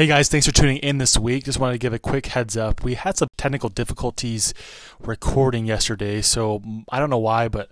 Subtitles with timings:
[0.00, 1.44] Hey guys, thanks for tuning in this week.
[1.44, 2.82] Just wanted to give a quick heads up.
[2.82, 4.54] We had some technical difficulties
[4.98, 7.70] recording yesterday, so I don't know why, but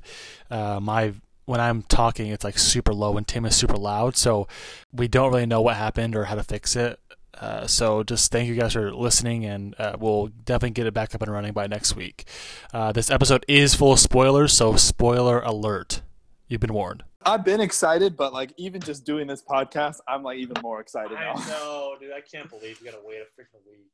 [0.50, 1.14] uh, my
[1.46, 4.18] when I'm talking, it's like super low and Tim is super loud.
[4.18, 4.46] So
[4.92, 7.00] we don't really know what happened or how to fix it.
[7.32, 11.14] Uh, so just thank you guys for listening, and uh, we'll definitely get it back
[11.14, 12.26] up and running by next week.
[12.74, 16.02] Uh, this episode is full of spoilers, so spoiler alert.
[16.46, 17.04] You've been warned.
[17.24, 21.16] I've been excited, but like even just doing this podcast, I'm like even more excited
[21.16, 21.34] I now.
[21.48, 22.12] know, dude.
[22.12, 23.90] I can't believe we gotta wait a freaking week.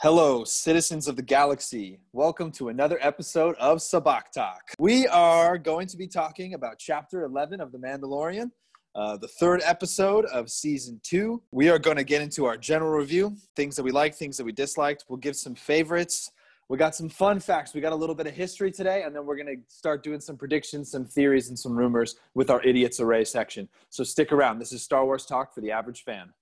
[0.00, 2.00] Hello, citizens of the galaxy.
[2.14, 4.62] Welcome to another episode of Sabacc Talk.
[4.78, 8.50] We are going to be talking about Chapter 11 of The Mandalorian,
[8.94, 11.42] uh, the third episode of Season 2.
[11.52, 14.44] We are going to get into our general review, things that we liked, things that
[14.44, 15.04] we disliked.
[15.10, 16.32] We'll give some favorites.
[16.70, 17.74] We got some fun facts.
[17.74, 20.20] We got a little bit of history today, and then we're going to start doing
[20.20, 23.68] some predictions, some theories, and some rumors with our Idiots Array section.
[23.88, 24.60] So stick around.
[24.60, 26.32] This is Star Wars Talk for the average fan.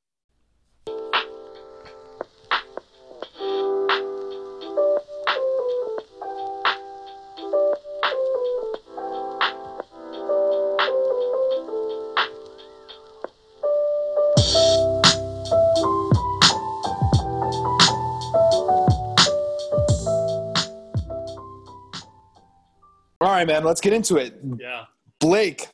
[23.39, 24.39] Right, man, let's get into it.
[24.59, 24.85] Yeah.
[25.21, 25.69] Blake,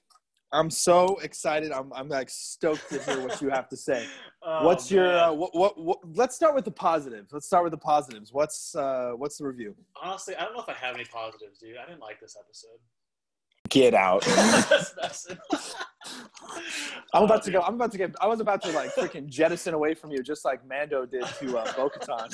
[0.52, 1.72] I'm so excited.
[1.72, 4.06] I'm, I'm like stoked to hear what you have to say.
[4.46, 7.70] Oh, what's your uh, what, what what let's start with the positives let's start with
[7.70, 11.06] the positives what's uh what's the review Honestly, I don't know if I have any
[11.06, 11.78] positives, dude.
[11.82, 12.76] I didn't like this episode.
[13.70, 14.22] get out
[17.14, 19.28] i'm Oh, about to go i'm about to get i was about to like freaking
[19.28, 22.28] jettison away from you just like mando did to uh bo-katan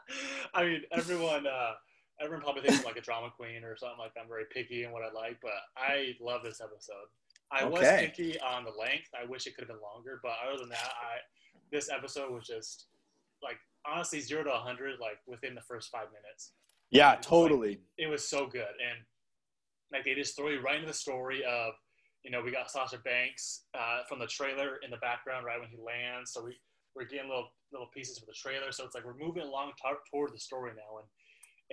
[0.54, 1.72] I mean, everyone, uh,
[2.20, 4.92] everyone probably thinks I'm like a drama queen or something like I'm very picky in
[4.92, 7.08] what I like, but I love this episode.
[7.50, 9.10] I was picky on the length.
[9.20, 11.18] I wish it could have been longer, but other than that, I
[11.72, 12.86] this episode was just
[13.42, 16.52] like honestly zero to 100 like within the first five minutes.
[16.90, 17.80] yeah totally.
[17.98, 18.62] it was so good.
[18.62, 18.98] And
[19.92, 21.74] like they just throw you right into the story of
[22.22, 25.70] you know we got Sasha Banks uh, from the trailer in the background right when
[25.70, 26.32] he lands.
[26.32, 26.58] So we
[26.94, 28.72] we're getting little little pieces of the trailer.
[28.72, 30.98] So it's like we're moving along tar- toward the story now.
[30.98, 31.06] And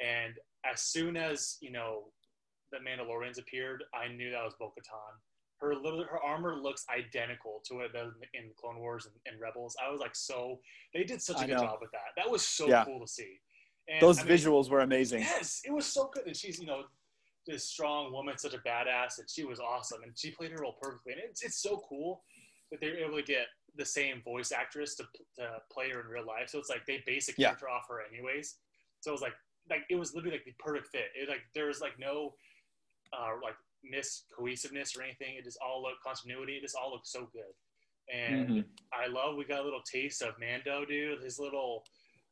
[0.04, 0.34] and
[0.72, 2.06] as soon as you know
[2.72, 5.16] the Mandalorians appeared I knew that was Bo-Katan
[5.60, 9.42] her little her armor looks identical to what it does in Clone Wars and, and
[9.42, 10.60] Rebels I was like so
[10.94, 11.62] they did such a I good know.
[11.62, 12.84] job with that that was so Yeah.
[12.86, 13.40] cool to see
[13.90, 16.28] and, those I mean, visuals were amazing Yes, it was so good.
[16.28, 16.84] And she's, you know,
[17.46, 20.04] this strong woman, such a badass, and she was awesome.
[20.04, 21.14] And she played her role perfectly.
[21.14, 22.22] And it's, it's so cool
[22.70, 23.46] that they're able to get
[23.78, 25.04] the same voice actress to,
[25.38, 26.50] to play her in real life.
[26.50, 27.48] So it's like they base a Yeah.
[27.48, 28.56] character off her anyways.
[29.00, 29.36] So it was like,
[29.70, 31.06] like it was literally like the perfect fit.
[31.16, 32.34] It like there was like no
[33.14, 35.36] uh, like miss cohesiveness or anything.
[35.38, 36.54] It just all looked continuity.
[36.54, 37.54] It just all looked so good.
[38.14, 38.66] And Mhm.
[38.94, 41.22] I love we got a little taste of Mando, dude.
[41.24, 41.84] His little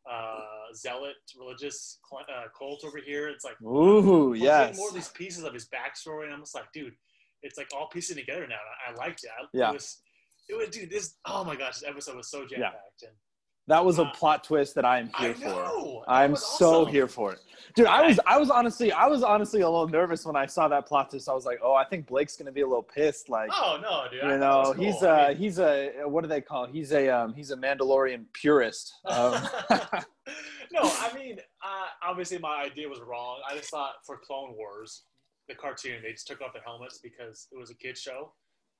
[0.10, 0.40] uh,
[0.76, 3.28] zealot religious cl- uh, cult over here.
[3.28, 6.54] It's like ooh yes getting more of these pieces of his backstory, and I'm just
[6.56, 6.94] like, dude,
[7.42, 8.56] it's like all piecing together now.
[8.88, 9.32] I, I liked it.
[9.38, 9.70] I, Yeah.
[9.72, 10.02] It was,
[10.48, 10.92] it was, dude.
[10.92, 13.14] This, oh my gosh, this episode was so jam packed, and
[13.68, 16.94] that was a plot twist that i am here I for I'm so awesome.
[16.94, 17.40] here for it,
[17.76, 17.88] dude.
[17.88, 20.86] I was, I was honestly, I was honestly a little nervous when I saw that
[20.86, 21.28] plot twist.
[21.28, 23.28] I was like, oh, I think Blake's gonna be a little pissed.
[23.28, 24.30] Like, Oh no, dude.
[24.30, 25.08] You know, was he's cool.
[25.08, 26.68] a, I mean- he's a, what do they call?
[26.68, 28.94] He's a, um, he's a Mandalorian purist.
[29.06, 29.34] Um,
[30.74, 33.40] no, I mean, uh, obviously my idea was wrong.
[33.50, 35.04] I just thought for Clone Wars,
[35.48, 38.34] the cartoon, they just took off their helmets because it was a kid show.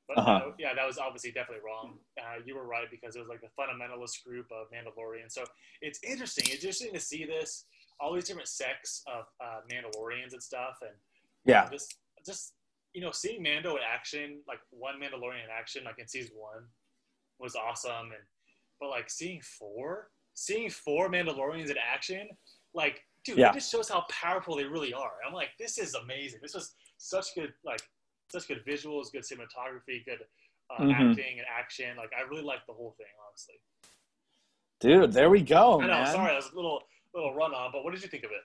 [0.08, 0.32] But Uh-huh.
[0.32, 1.98] uh, yeah, that was obviously definitely wrong.
[2.20, 5.32] Uh, you were right because it was like the fundamentalist group of Mandalorians.
[5.32, 5.44] So
[5.82, 6.46] it's interesting.
[6.48, 7.66] It's interesting to see this,
[8.00, 10.92] all these different sects of uh, Mandalorians and stuff, and
[11.46, 11.96] yeah, just
[12.26, 12.54] just
[12.94, 16.64] you know seeing Mando in action, like one Mandalorian in action, like in season one,
[17.40, 18.12] was awesome.
[18.12, 18.24] And
[18.80, 22.28] but like seeing four, seeing four Mandalorians in action,
[22.76, 23.50] like dude, Yeah.
[23.50, 25.14] it just shows how powerful they really are.
[25.28, 26.40] I'm like, this is amazing.
[26.44, 27.82] This was such good, like
[28.32, 30.20] such good visuals, good cinematography, good
[30.70, 31.12] uh, Mhm.
[31.12, 31.96] acting and action.
[31.98, 33.56] Like I really liked the whole thing, honestly.
[34.80, 36.04] dude, there we go, I know.
[36.04, 36.06] man.
[36.08, 36.84] Sorry, I was a little
[37.14, 38.42] little run on, but what did you think of it?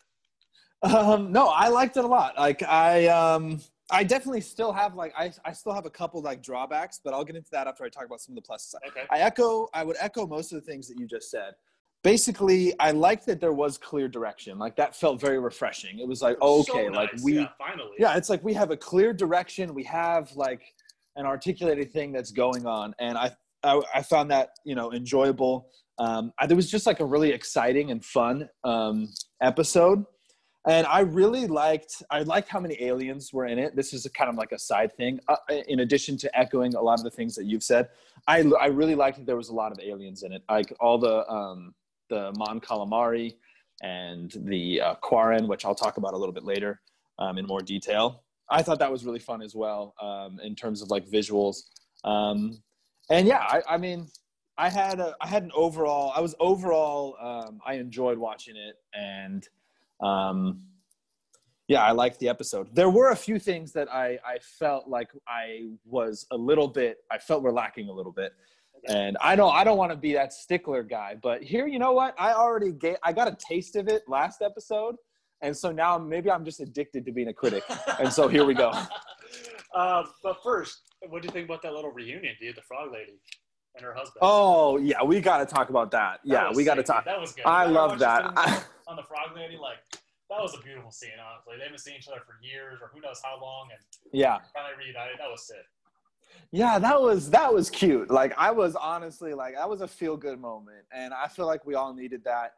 [0.95, 2.37] Um, no, I liked it a lot.
[2.39, 3.61] Like I, um,
[3.91, 7.25] I definitely still have like I, I still have a couple like drawbacks, but I'll
[7.25, 8.75] get into that after I talk about some of the pluses.
[8.87, 9.05] Okay.
[9.11, 11.55] I echo, I would echo most of the things that you just said.
[12.03, 14.59] Basically, I liked that there was clear direction.
[14.59, 15.99] Like that felt very refreshing.
[15.99, 17.23] It was like, So okay, like nice.
[17.23, 17.91] we, yeah, finally.
[17.99, 19.75] yeah, it's like we have a clear direction.
[19.75, 20.63] We have like
[21.17, 23.33] an articulated thing that's going on, and I
[23.63, 25.69] I, I found that you know enjoyable.
[25.99, 29.09] Um, I, there was just like a really exciting and fun um,
[29.43, 30.03] episode.
[30.67, 33.77] and I really liked I liked how many aliens were in it.
[33.77, 35.21] This is kind of like a side thing.
[35.29, 35.37] Uh,
[35.69, 37.89] in addition to echoing a lot of the things that you've said,
[38.27, 40.97] I I really liked that there was a lot of aliens in it, like all
[40.97, 41.75] the um,
[42.11, 43.37] the Mon Calamari
[43.83, 46.81] and the uh, Quarren, which I'll talk about a little bit later
[47.19, 48.25] um, in more detail.
[48.51, 51.63] I thought that was really fun as well um, in terms of like visuals.
[52.05, 52.63] Um,
[53.09, 54.09] and yeah, I, I mean,
[54.61, 58.77] I had a I had an overall I was overall um, I enjoyed watching it
[58.93, 59.49] and
[60.03, 60.61] um,
[61.67, 62.69] yeah I liked the episode.
[62.75, 66.99] There were a few things that I I felt like I was a little bit
[67.11, 68.35] I felt were lacking a little bit.
[68.89, 71.93] And I don't I don't want to be that stickler guy, but here you know
[71.93, 72.15] what?
[72.19, 74.97] I already gave I got a taste of it last episode.
[75.43, 77.65] And so now maybe I'm just addicted to being a critic.
[77.99, 78.73] and so here we go.
[79.75, 82.57] Uh, but first, what do you think about that little reunion, dude?
[82.57, 83.19] The frog lady
[83.75, 84.19] and her husband.
[84.21, 86.21] Oh yeah, we got to talk about that.
[86.25, 87.05] That yeah, we got to talk.
[87.05, 87.47] That was good.
[87.47, 88.33] I You love that.
[88.37, 89.79] I- on the frog lady, like
[90.29, 91.11] that was a beautiful scene.
[91.19, 93.81] Honestly, they haven't seen each other for years or who knows how long, and
[94.13, 95.19] yeah, finally reunited.
[95.19, 95.65] That was sick.
[96.53, 98.11] Yeah, that was that was cute.
[98.11, 101.65] Like I was honestly like that was a feel good moment, and I feel like
[101.65, 102.55] we all needed that.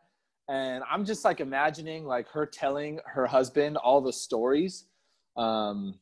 [0.48, 4.86] And I'm just like imagining like her telling her husband all the stories
[5.36, 5.98] um,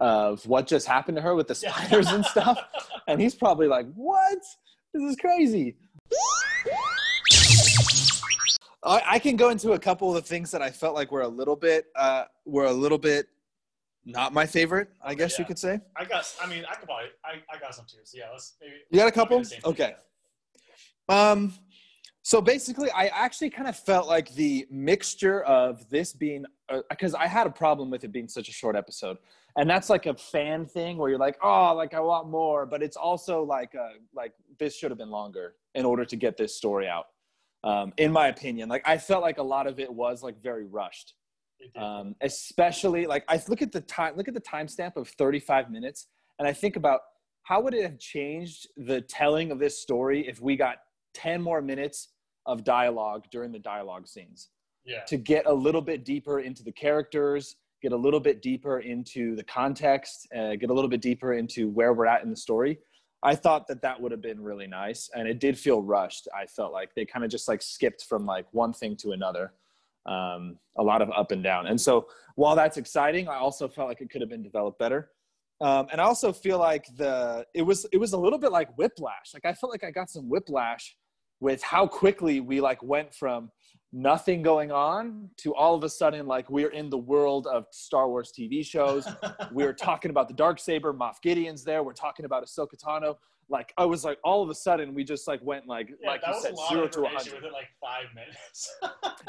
[0.00, 2.58] of what just happened to her with the spiders and stuff,
[3.08, 4.38] and he's probably like, "What?
[4.94, 5.76] This is crazy."
[8.84, 11.22] I, I can go into a couple of the things that I felt like were
[11.22, 13.26] a little bit uh, were a little bit
[14.06, 14.88] not my favorite.
[15.02, 15.80] I guess you could say.
[15.96, 16.32] I got.
[16.40, 17.08] I mean, I could probably.
[17.24, 17.98] I, I got some too.
[18.04, 18.74] So yeah, let's maybe.
[18.90, 19.40] You got a couple?
[19.40, 19.94] the same thing, Okay.
[21.08, 21.52] Um,
[22.22, 26.44] so basically, I actually kind of felt like the mixture of this being
[26.88, 29.18] because I had a problem with it being such a short episode,
[29.56, 32.82] and that's like a fan thing where you're like, oh, like I want more, but
[32.82, 36.56] it's also like uh like this should have been longer in order to get this
[36.56, 37.06] story out.
[37.64, 40.64] Um, in my opinion, like I felt like a lot of it was like very
[40.64, 41.14] rushed.
[41.76, 46.08] Um, especially like I look at the time, look at the timestamp of 35 minutes,
[46.38, 47.00] and I think about
[47.42, 50.78] how would it have changed the telling of this story if we got
[51.14, 52.08] 10 more minutes
[52.44, 54.48] of dialogue during the dialogue scenes
[54.84, 55.02] yeah.
[55.06, 59.36] to get a little bit deeper into the characters, get a little bit deeper into
[59.36, 62.78] the context, uh, get a little bit deeper into where we're at in the story.
[63.22, 66.28] I thought that that would have been really nice, and it did feel rushed.
[66.36, 69.52] I felt like they kind of just like skipped from like one thing to another,
[70.06, 71.66] um, a lot of up and down.
[71.66, 75.10] And so while that's exciting, I also felt like it could have been developed better.
[75.60, 78.76] Um, and I also feel like the it was it was a little bit like
[78.76, 79.32] whiplash.
[79.32, 80.94] Like I felt like I got some whiplash
[81.40, 83.50] with how quickly we like went from
[83.92, 88.08] nothing going on to all of a sudden like we're in the world of Star
[88.08, 89.08] Wars TV shows.
[89.52, 91.82] we're talking about the dark saber, Moff Gideon's there.
[91.82, 93.16] We're talking about Ahsoka Tano.
[93.48, 96.20] Like I was like all of a sudden we just like went like yeah, like
[96.26, 97.34] you said zero to a hundred.
[97.34, 98.76] within like five minutes.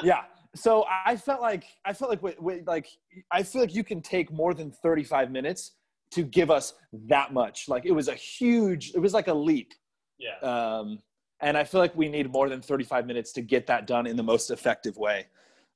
[0.04, 0.24] Yeah.
[0.56, 2.88] So I felt like I felt like with, like
[3.32, 5.74] I feel like you can take more than 35 minutes
[6.12, 6.74] to give us
[7.08, 7.68] that much.
[7.68, 8.92] Like it was a huge.
[8.96, 9.74] It was like a leap.
[10.20, 10.38] yeah.
[10.40, 11.00] Um,
[11.40, 14.16] and I feel like we need more than 35 minutes to get that done in
[14.16, 15.28] the most effective way,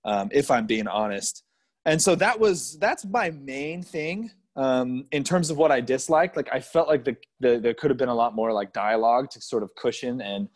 [0.06, 1.44] um, if I'm being honest.
[1.86, 6.36] And so that was that's my main thing um, in terms of what I disliked.
[6.36, 9.30] Like I felt like the, the there could have been a lot more like dialogue
[9.32, 10.50] to sort of cushion and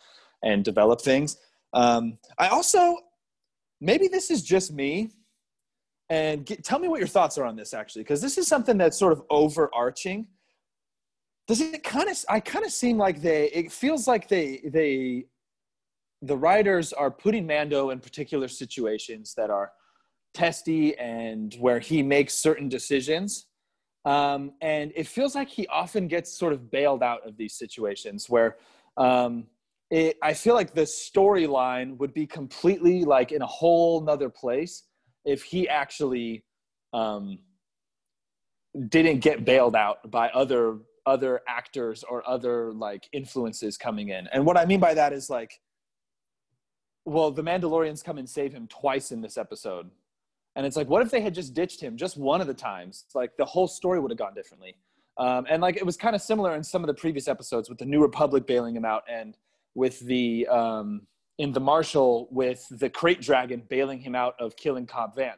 [0.43, 1.37] and develop things.
[1.73, 2.97] Um, I also
[3.81, 5.11] maybe this is just me,
[6.09, 8.77] and get, tell me what your thoughts are on this actually, because this is something
[8.77, 10.27] that's sort of overarching.
[11.47, 15.25] Does it kind of i kind of seem like they it feels like they they
[16.21, 19.71] the writers are putting mando in particular situations that are
[20.33, 23.47] testy and where he makes certain decisions.
[24.05, 28.29] Um, and it feels like he often gets sort of bailed out of these situations
[28.29, 28.57] where
[28.97, 29.47] um,
[29.91, 34.83] it, i feel like the storyline would be completely like in a whole nother place
[35.25, 36.43] if he actually
[36.93, 37.39] um,
[38.89, 44.27] didn't get bailed out by other other actors or other like influences coming in.
[44.33, 45.59] And what I mean by that is like,
[47.05, 49.91] well, the Mandalorians come and save him twice in this episode.
[50.55, 53.05] And it's like, what if they had just ditched him just one of the times?
[53.13, 54.75] Like the whole story would have gone differently.
[55.17, 57.77] Um, and like it was kind of similar in some of the previous episodes with
[57.77, 59.37] the New Republic bailing him out and
[59.75, 61.01] with the um,
[61.37, 65.33] in the Marshal with the Krayt Dragon bailing him out of killing Cobb Vanth.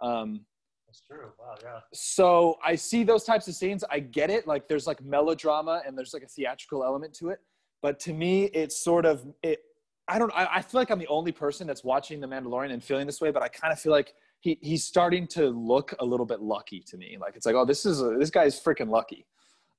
[0.00, 0.40] Um,
[0.86, 1.30] That's true.
[1.38, 1.54] Wow.
[1.62, 1.80] Yeah.
[1.92, 3.84] so I see those types of scenes.
[3.90, 4.46] I get it.
[4.46, 7.40] Like there's like melodrama and there's like a theatrical element to it.
[7.82, 9.60] But to me, it's sort of it.
[10.08, 10.32] I don't.
[10.34, 13.20] I, I feel like I'm the only person that's watching The Mandalorian and feeling this
[13.20, 13.30] way.
[13.30, 16.80] But I kind of feel like he he's starting to look a little bit lucky
[16.88, 17.18] to me.
[17.20, 19.26] Like it's like, oh, this is a, this guy's freaking lucky.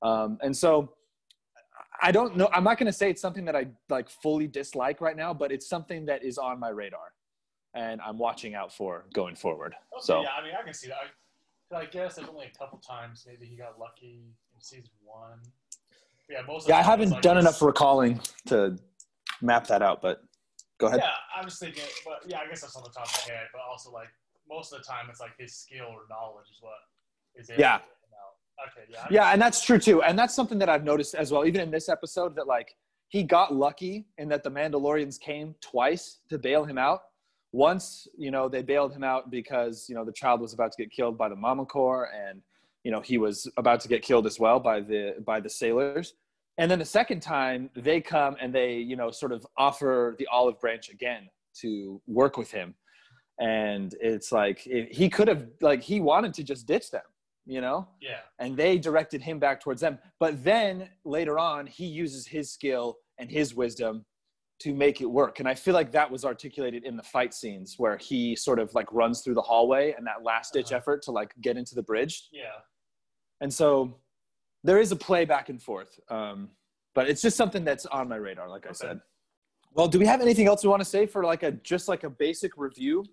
[0.03, 0.93] Um, and so
[2.05, 2.47] I don't know.
[2.53, 5.51] I'm not going to say it's something that I like fully dislike right now, but
[5.51, 7.13] it's something that is on my radar.
[7.73, 9.73] and I'm watching out for going forward.
[9.73, 10.97] Okay, So yeah, I mean, I can see that.
[11.75, 14.21] I, I guess there's only a couple times maybe he got lucky
[14.53, 15.39] in season one.
[16.29, 16.69] Yeah, most.
[16.69, 18.77] Yeah, I the time it's haven't like done enough recalling to
[19.41, 20.23] map that out, but
[20.77, 21.01] go ahead.
[21.03, 23.47] Yeah, I was thinking, but yeah, I guess that's on the top of my head.
[23.51, 24.09] But also, like
[24.47, 26.77] most of the time, it's like his skill or knowledge is what
[27.35, 27.77] is able Yeah.
[27.77, 28.35] to get him out.
[28.67, 30.01] Okay, yeah, Yeah, and that's true too.
[30.01, 32.75] And that's something that I've noticed as well, even in this episode, that like
[33.09, 37.01] he got lucky in that the Mandalorians came twice to bail him out.
[37.51, 40.81] Once, you know, they bailed him out because, you know, the child was about to
[40.81, 42.41] get killed by the Mamacore and,
[42.83, 46.13] you know, he was about to get killed as well by the by the sailors.
[46.57, 50.27] And then the second time they come and they, you know, sort of offer the
[50.31, 51.29] olive branch again
[51.61, 52.75] to work with him.
[53.39, 57.03] And it's like it, he could have like he wanted to just ditch them,
[57.45, 57.87] you know?
[58.01, 59.97] yeah, and they directed him back towards them.
[60.19, 64.05] But then later on, he uses his skill and his wisdom
[64.59, 65.39] to make it work.
[65.39, 68.73] And I feel like that was articulated in the fight scenes where he sort of
[68.73, 70.77] like runs through the hallway and that last ditch Uh-huh.
[70.77, 72.29] effort to like get into the bridge.
[72.31, 72.45] yeah.
[73.41, 73.99] And so
[74.63, 75.99] there is a play back and forth.
[76.09, 76.49] Um,
[76.93, 79.01] but it's just something that's on my radar, like I said.
[79.73, 82.05] Well, do we have anything else we want to say for like a just like
[82.05, 83.03] a basic review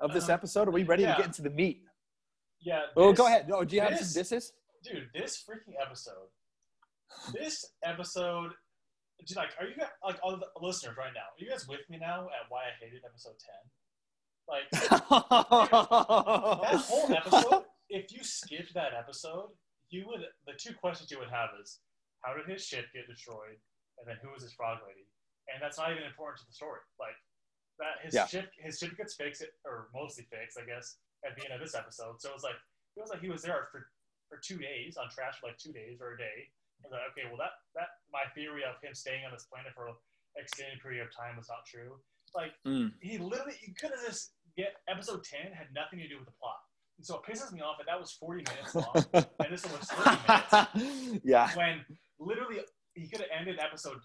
[0.00, 0.66] of this Um, episode?
[0.66, 1.12] Are we ready yeah.
[1.14, 1.84] to get into the meat?
[2.60, 2.86] Yeah.
[2.96, 3.48] Oh, go ahead.
[3.52, 4.52] Oh, do you have this- some disses?
[4.82, 5.10] dude.
[5.12, 6.28] This freaking episode.
[7.32, 8.52] This episode.
[9.26, 11.26] Dude, like, are you guys like all the listeners right now?
[11.34, 13.70] Are you guys with me now at why I hated episode ten?
[14.48, 15.02] Like that
[16.86, 17.64] whole episode.
[17.90, 19.50] If you skipped that episode,
[19.90, 20.20] you would.
[20.46, 21.80] The two questions you would have is,
[22.22, 23.58] how did his ship get destroyed,
[23.98, 25.08] and then who was his frog lady?
[25.52, 26.80] And that's not even important to the story.
[27.00, 27.16] Like
[27.80, 28.26] that, his Yeah.
[28.26, 31.74] ship, his ship gets fixed, or mostly fixed, I guess, at the end of this
[31.74, 32.20] episode.
[32.20, 32.58] So it was like
[32.96, 33.86] it was like he was there for
[34.28, 36.50] for two days on trash for like two days or a day.
[36.78, 39.72] I was like, okay, well that that my theory of him staying on this planet
[39.74, 39.94] for an
[40.36, 41.98] extended period of time was not true.
[42.34, 42.92] Like Mm.
[43.00, 46.36] he literally you could have just get episode ten had nothing to do with the
[46.38, 46.60] plot.
[46.98, 49.78] And so it pisses me off that that was forty minutes long and this one
[49.78, 51.54] was thirty minutes yeah.
[51.56, 51.82] when
[52.18, 52.60] literally
[52.94, 53.98] he could have ended episode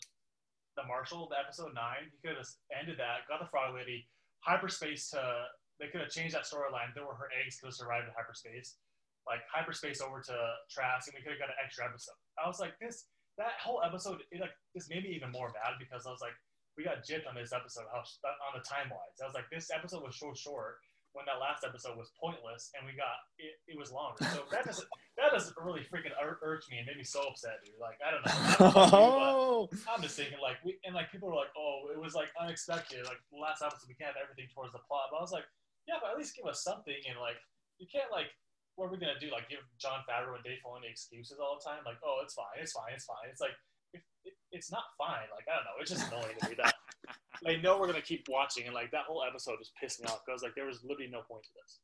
[0.75, 2.09] the Marshall, the episode nine.
[2.09, 4.07] He could have ended that, got the frog lady,
[4.39, 5.45] hyperspace to
[5.83, 6.95] they could have changed that storyline.
[6.95, 8.79] There were her eggs could have survived in hyperspace.
[9.27, 10.35] Like hyperspace over to
[10.71, 12.15] Trask, and we could have got an extra episode.
[12.39, 15.75] I was like, this that whole episode, it like this made me even more mad
[15.75, 16.35] because I was like,
[16.79, 19.19] we got gypped on this episode, how on the time wise.
[19.19, 20.79] I was like, this episode was so short
[21.13, 24.25] when that last episode was pointless, and we got it, it was longer.
[24.33, 27.61] So that doesn't that doesn't really freaking ur- urge me and made me so upset,
[27.63, 27.77] dude.
[27.79, 28.33] Like I don't know.
[28.59, 31.37] I don't know about you, Oh, I'm just thinking like we and like people were
[31.37, 33.05] like, oh, it was like unexpected.
[33.05, 35.13] Like the last episode, we can't have everything towards the plot.
[35.13, 35.45] But I was like,
[35.87, 36.95] yeah, but at least give us something.
[37.09, 37.37] And like,
[37.79, 38.27] you can't like,
[38.75, 39.29] what are we gonna do?
[39.31, 41.81] Like, give Jon Favreau and Dave Filoni excuses all the time?
[41.85, 43.27] Like, oh, it's fine, it's fine, it's fine.
[43.29, 43.55] It's like,
[43.93, 45.29] it, it, it's not fine.
[45.29, 45.77] Like, I don't know.
[45.79, 46.73] It's just annoying to me that
[47.45, 50.21] they know we're gonna keep watching, and like that whole episode just pissed me off
[50.25, 51.79] because like there was literally no point to this.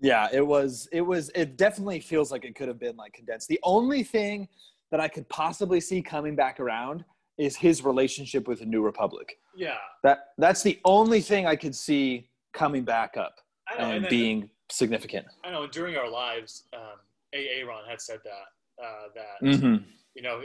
[0.00, 0.28] yeah.
[0.32, 0.88] It was.
[0.92, 1.30] It was.
[1.34, 3.48] It definitely feels like it could have been like condensed.
[3.48, 4.48] The only thing
[4.90, 7.04] that I could possibly see coming back around
[7.38, 9.38] is his relationship with the New Republic.
[9.56, 12.28] Yeah, That that's the only thing I could see
[12.58, 13.34] coming back up
[13.78, 13.84] know.
[13.84, 15.26] and and then- being significant.
[15.44, 15.66] I know.
[15.66, 16.98] During our lives, um.
[17.34, 18.46] Aaron had said that
[18.82, 19.84] uh, that Mm-hmm.
[20.14, 20.36] you know,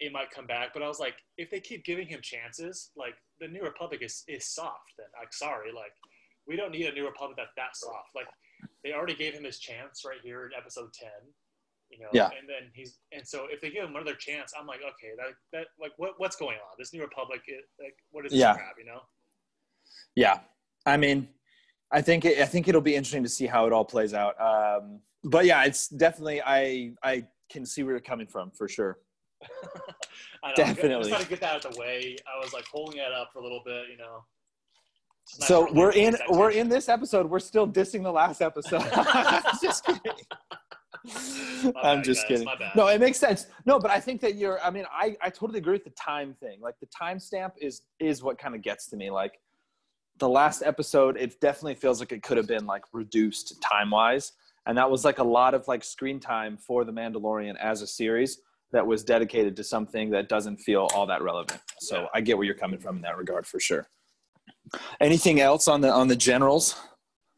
[0.00, 0.68] it might come back.
[0.72, 4.24] But I was like, if they keep giving him chances, like the New Republic is,
[4.26, 4.92] is soft.
[4.96, 5.92] Then like, sorry, like
[6.46, 8.10] we don't need a New Republic that's that soft.
[8.14, 8.26] Like
[8.82, 11.20] they already gave him his chance right here in episode ten.
[11.90, 12.30] You know, Yeah.
[12.38, 15.34] and then he's and so if they give him another chance, I'm like, okay, that
[15.52, 16.72] that like what what's going on?
[16.78, 18.54] This New Republic, it, like what is this Yeah.
[18.54, 18.76] crap?
[18.78, 19.00] You know?
[20.14, 20.38] Yeah,
[20.86, 21.28] I mean,
[21.92, 24.40] I think it, I think it'll be interesting to see how it all plays out.
[24.40, 28.98] Um, but yeah, it's definitely I I can see where you're coming from for sure.
[30.42, 30.94] I know, Definitely.
[30.94, 32.16] I just had to get that out of the way.
[32.26, 34.24] I was like holding it up for a little bit, you know.
[35.24, 37.28] So really we're in we're in this episode.
[37.28, 38.82] We're still dissing the last episode.
[39.62, 40.02] just kidding.
[41.76, 42.48] I'm bad, just guys, kidding.
[42.74, 43.46] No, it makes sense.
[43.64, 44.60] No, but I think that you're.
[44.60, 46.60] I mean, I I totally agree with the time thing.
[46.60, 49.10] Like the timestamp is is what kind of gets to me.
[49.10, 49.38] Like
[50.20, 54.32] the last episode, it definitely feels like it could have been like reduced time wise,
[54.66, 57.86] and that was like a lot of like screen time for the Mandalorian as a
[57.86, 58.40] series
[58.72, 61.60] that was dedicated to something that doesn't feel all that relevant.
[61.80, 62.06] So Yeah.
[62.14, 63.88] I get where you're coming from in that regard for sure.
[65.00, 66.76] Anything else on the on the generals?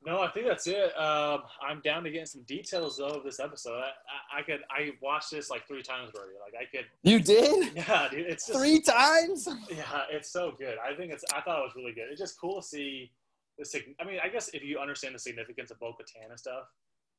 [0.04, 0.96] No, I think that's it.
[0.98, 3.78] Um, I'm down to getting some details though of this episode.
[3.78, 3.90] I,
[4.36, 6.34] I, I could I watched this like three times already.
[6.42, 8.26] Like I could, You did yeah, dude.
[8.26, 9.48] It's just, three times.
[9.70, 10.76] Yeah, it's so good.
[10.78, 11.24] I think it's.
[11.34, 12.06] I thought it was really good.
[12.10, 13.12] It's just cool to see
[13.58, 13.82] the.
[14.00, 16.64] I mean, I guess if you understand the significance of Bo-Katan and stuff,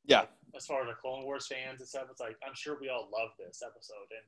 [0.04, 2.90] Yeah, as far as the Clone Wars fans and stuff, it's like I'm sure we
[2.90, 4.26] all love this episode, and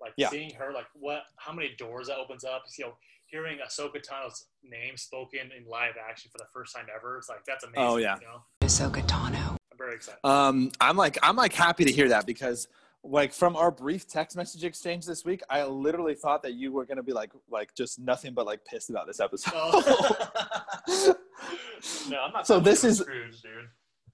[0.00, 0.30] Like Yeah.
[0.30, 2.64] seeing her, like what, how many doors that opens up.
[2.78, 2.92] You know,
[3.26, 7.18] hearing Ahsoka Tano's name spoken in live action for the first time ever.
[7.18, 7.82] It's like that's amazing.
[7.82, 8.16] Oh, yeah.
[8.20, 9.56] You know, Ahsoka Tano.
[9.72, 10.20] I'm very excited.
[10.24, 12.68] Um, I'm like I'm like happy to hear that because
[13.04, 16.84] like from our brief text message exchange this week, I literally thought that you were
[16.84, 19.52] gonna be like like just nothing but like pissed about this episode.
[19.54, 20.82] Oh.
[22.10, 22.46] no, I'm not.
[22.46, 23.68] So this is- Scrooge, dude.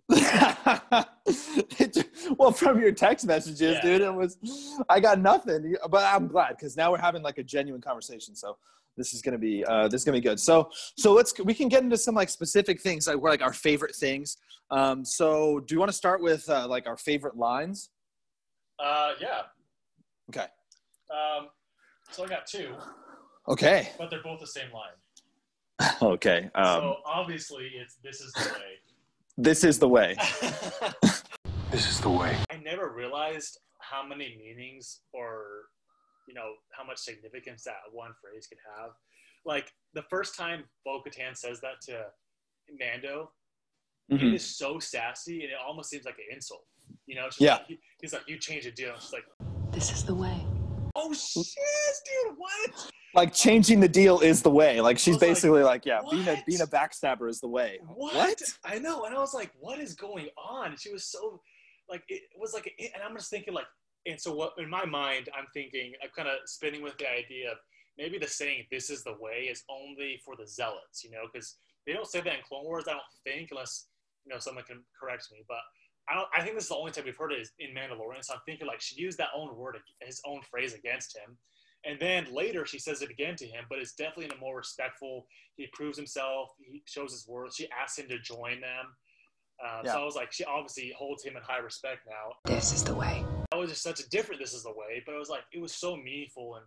[2.39, 3.81] Well, from your text messages, Yeah.
[3.81, 4.37] dude, it was
[4.89, 8.35] I got nothing, but I'm glad because now we're having like a genuine conversation.
[8.35, 8.57] So
[8.97, 10.39] this is gonna be uh, this is gonna be good.
[10.41, 13.53] So so let's we can get into some like specific things like we're like our
[13.53, 14.37] favorite things.
[14.71, 17.91] Um, so do you want to start with uh, like our favorite lines?
[18.83, 19.43] Uh, yeah.
[20.31, 20.47] Okay.
[21.11, 21.49] Um,
[22.11, 22.75] so I got two,
[23.49, 23.91] Okay.
[23.99, 24.97] but they're both the same line.
[26.03, 26.51] Okay.
[26.55, 28.79] Um, so obviously, it's this is the way.
[29.37, 30.17] This is the way.
[31.71, 32.37] This is the way.
[32.51, 35.45] I never realized how many meanings or
[36.29, 38.91] you know how much significance that one phrase could have.
[39.47, 42.05] Like the first time Bo-Katan says that to
[42.79, 43.31] Mando,
[44.11, 44.35] it Mhm.
[44.35, 46.67] is so sassy and it almost seems like an insult.
[47.07, 47.55] You know, it's Yeah.
[47.57, 49.25] like, he- he's like, "You change a deal." It's like,
[49.71, 50.45] This is the way.
[50.95, 51.47] "Oh shit,
[52.05, 54.81] dude, what?" Like changing the deal is the way.
[54.81, 57.79] Like she's was like, basically like, yeah, being a being a backstabber is the way.
[57.83, 58.41] what?
[58.65, 61.43] I know, and I was like, "What is going on?" She was so,
[61.91, 63.67] like, it was like, and I'm just thinking, like,
[64.07, 64.55] and so what?
[64.59, 67.59] In my mind, I'm thinking, I'm kind of spinning with the idea of
[67.99, 71.57] maybe the saying "This is the way" is only for the zealots, you know, because
[71.87, 72.85] they don't say that in Clone Wars.
[72.89, 73.89] I don't think, unless
[74.25, 75.59] you know someone can correct me, but.
[76.11, 78.25] I, don't, I think this is the only time we've heard it is in Mandalorian,
[78.25, 81.39] so I'm thinking like she used that own word, his own phrase against him,
[81.85, 84.57] and then later she says it again to him, but it's definitely in a more
[84.57, 85.27] respectful.
[85.57, 86.51] He proves himself.
[86.59, 87.55] He shows his worth.
[87.55, 88.87] She asks him to join them.
[89.65, 89.93] Um, Yeah.
[89.95, 92.35] So I was like, she obviously holds him in high respect now.
[92.45, 93.25] This is the way.
[93.51, 94.41] That was just such a different.
[94.41, 96.67] This is the way, but it was like it was so meaningful and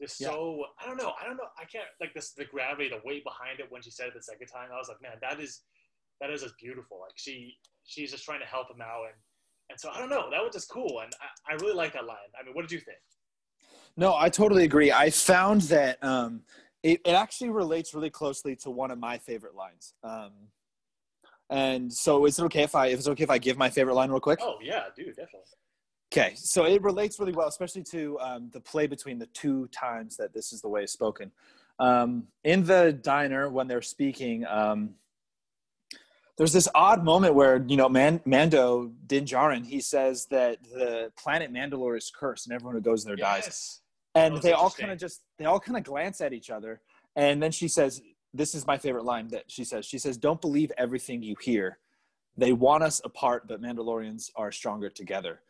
[0.00, 0.28] just Yeah.
[0.28, 1.14] so I don't know.
[1.20, 1.48] I don't know.
[1.58, 4.22] I can't like this the gravity, the weight behind it when she said it the
[4.22, 4.70] second time.
[4.72, 5.62] I was like, man, that is
[6.20, 7.00] that is just beautiful.
[7.00, 9.14] Like she she's just trying to help him out and
[9.70, 10.28] and so I don't know.
[10.30, 12.30] That was just cool and I, I really like that line.
[12.38, 12.98] I mean, what did you think?
[13.96, 14.92] No, I totally agree.
[14.92, 16.42] I found that um,
[16.82, 19.94] it, it actually relates really closely to one of my favorite lines.
[20.04, 20.32] Um,
[21.48, 23.94] and so, is it okay if I if it's okay if I give my favorite
[23.94, 24.40] line real quick?
[24.42, 25.40] Oh yeah, dude, definitely.
[26.12, 30.16] Okay, so it relates really well, especially to um, the play between the two times
[30.16, 31.32] that this is the way it's spoken.
[31.78, 34.94] Um, in the diner, when they're speaking, um,
[36.36, 41.10] there's this odd moment where you know Man- Mando Din Djarin he says that the
[41.16, 43.80] planet Mandalore is cursed and everyone who goes there dies Yes.
[44.16, 46.80] And they all kind of just they all kind of glance at each other.
[47.14, 48.02] And then she says
[48.34, 49.86] this is my favorite line that she says.
[49.86, 51.78] She says don't believe everything you hear.
[52.36, 55.40] They want us apart but mandalorians are stronger together.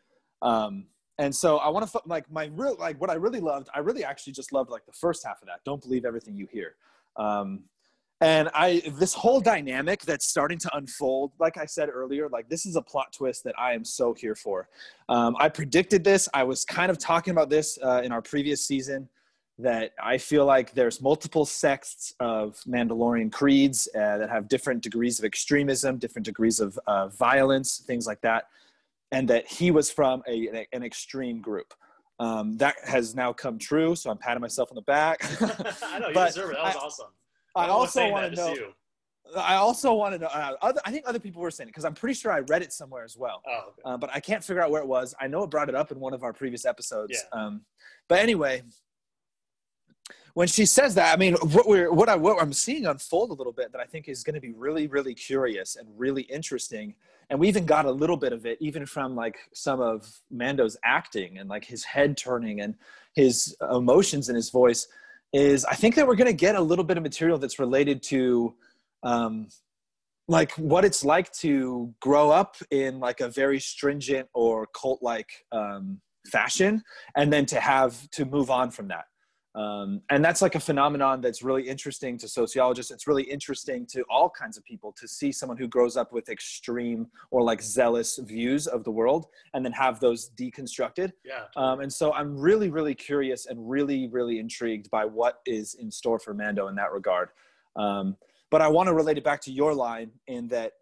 [0.41, 0.87] Um,
[1.19, 4.03] and so i want to like my real like what i really loved i really
[4.03, 5.63] actually just loved like the first half of that.
[5.65, 6.75] Don't believe everything you hear.
[7.15, 7.63] Um,
[8.21, 12.65] and i this whole dynamic that's starting to unfold like i said earlier like this
[12.65, 14.67] is a plot twist that i am so here for
[15.09, 16.27] um, I predicted this.
[16.33, 19.07] I was kind of talking about this uh, in our previous season
[19.59, 25.17] that I feel like there's multiple sects of Mandalorian creeds uh, that have different degrees
[25.17, 28.49] of extremism, different degrees of uh, violence, things like that,
[29.11, 31.73] and that he was from a, an extreme group.
[32.19, 35.21] Um, that has now come true, so I'm patting myself on the back.
[35.83, 36.57] I know you But deserve it.
[36.57, 37.07] That was I- awesome.
[37.57, 38.53] I also want to know.
[38.53, 38.73] you.
[39.35, 40.27] I also want to know.
[40.27, 42.61] Uh, other, I think other people were saying it because I'm pretty sure I read
[42.61, 43.41] it somewhere as well.
[43.45, 43.81] Oh, okay.
[43.83, 45.13] uh, but I can't figure out where it was.
[45.19, 47.13] I know it brought it up in one of our previous episodes.
[47.13, 47.39] Yeah.
[47.39, 47.61] Um,
[48.07, 48.63] but anyway,
[50.33, 53.33] when she says that, I mean, what we're what I what I'm seeing unfold a
[53.33, 56.93] little bit that I think is going to be really really curious and really interesting.
[57.29, 60.77] And we even got a little bit of it, even from like some of Mando's
[60.85, 62.75] acting and like his head turning and
[63.15, 64.87] his emotions in his voice.
[65.33, 68.01] Is I think that we're going to get a little bit of material that's related
[68.03, 68.55] to
[69.03, 69.47] um,
[70.27, 75.29] like what it's like to grow up in like a very stringent or cult like
[75.51, 76.83] um, fashion
[77.15, 79.05] and then to have to move on from that
[79.57, 84.03] um, and that's like a phenomenon that's really interesting to sociologists it's really interesting to
[84.09, 88.17] all kinds of people to see someone who grows up with extreme or like zealous
[88.17, 91.45] views of the world and then have those deconstructed Yeah.
[91.55, 95.89] um, and so I'm really, really curious and really, really intrigued by what is in
[95.91, 97.29] store for Mando in that regard.
[97.75, 98.17] Um,
[98.49, 100.73] but I want to relate it back to your line in that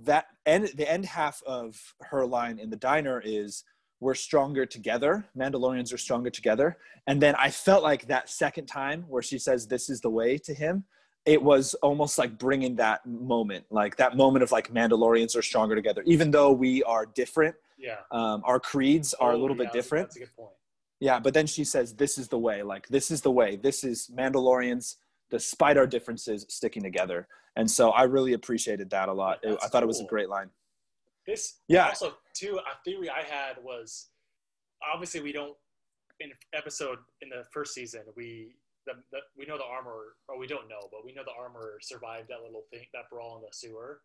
[0.00, 3.64] that end, the end half of her line in the diner is
[4.00, 5.26] we're stronger together.
[5.36, 6.78] Mandalorians are stronger together.
[7.06, 10.38] And then I felt like that second time where she says this is the way
[10.38, 10.84] to him,
[11.26, 15.74] it was almost like bringing that moment, like that moment of like Mandalorians are stronger
[15.74, 17.98] together, even though we are different Yeah.
[18.10, 20.52] um, our creeds are a Oh, little yeah, bit different That's a good point.
[20.98, 22.62] Yeah, but then she says, "This is the way.
[22.62, 23.56] Like this is the way.
[23.56, 24.96] This is Mandalorians,
[25.30, 29.40] despite our differences, sticking together." And so I really appreciated that a lot.
[29.42, 30.50] It- I thought it was a great line.
[31.26, 31.88] This Yeah.
[31.88, 34.08] Also, too, a theory I had was
[34.92, 35.56] obviously we don't
[36.20, 38.54] in episode in the first season we
[38.86, 41.78] the, the we know the armor or we don't know, but we know the armor
[41.82, 44.00] survived that little thing that brawl in the sewer.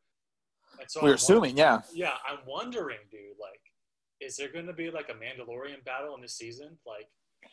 [0.80, 1.82] And so We're I'm assuming, yeah.
[1.94, 3.38] Yeah, I'm wondering, dude.
[3.40, 3.62] Like,
[4.20, 6.78] is there going to be like a Mandalorian battle in this season?
[6.86, 7.08] Like,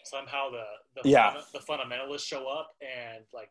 [0.05, 0.65] somehow the
[1.03, 1.33] the, Yeah.
[1.33, 3.51] funda- the fundamentalists show up and like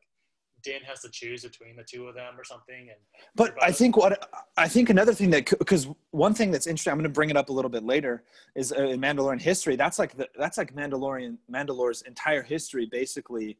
[0.63, 2.89] Din has to choose between the two of them or something.
[2.89, 2.97] And
[3.35, 6.97] But I think what I think another thing that because one thing that's interesting, I'm
[6.97, 8.23] going to bring it up a little bit later,
[8.55, 9.75] is uh, in Mandalorian history.
[9.75, 13.57] That's like the that's like Mandalorian Mandalore's entire history, basically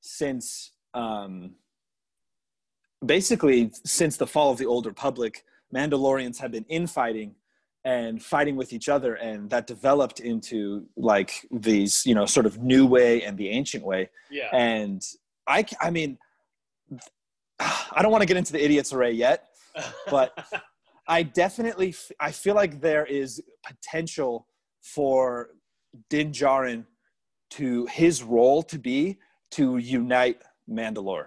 [0.00, 1.52] since um,
[3.04, 5.44] basically since the fall of the Old Republic.
[5.74, 7.34] Mandalorians have been infighting
[7.84, 12.62] and fighting with each other, and that developed into like these you know sort of
[12.62, 15.04] new way and the ancient way yeah, and
[15.46, 16.18] I, I mean,
[17.60, 19.48] I don't want to get into the idiots array yet.
[20.10, 20.32] but-
[21.06, 24.46] I definitely, f- I feel like there is potential
[24.80, 25.50] for
[26.08, 26.86] Din Djarin
[27.50, 29.18] to his role to be
[29.50, 31.26] to unite Mandalore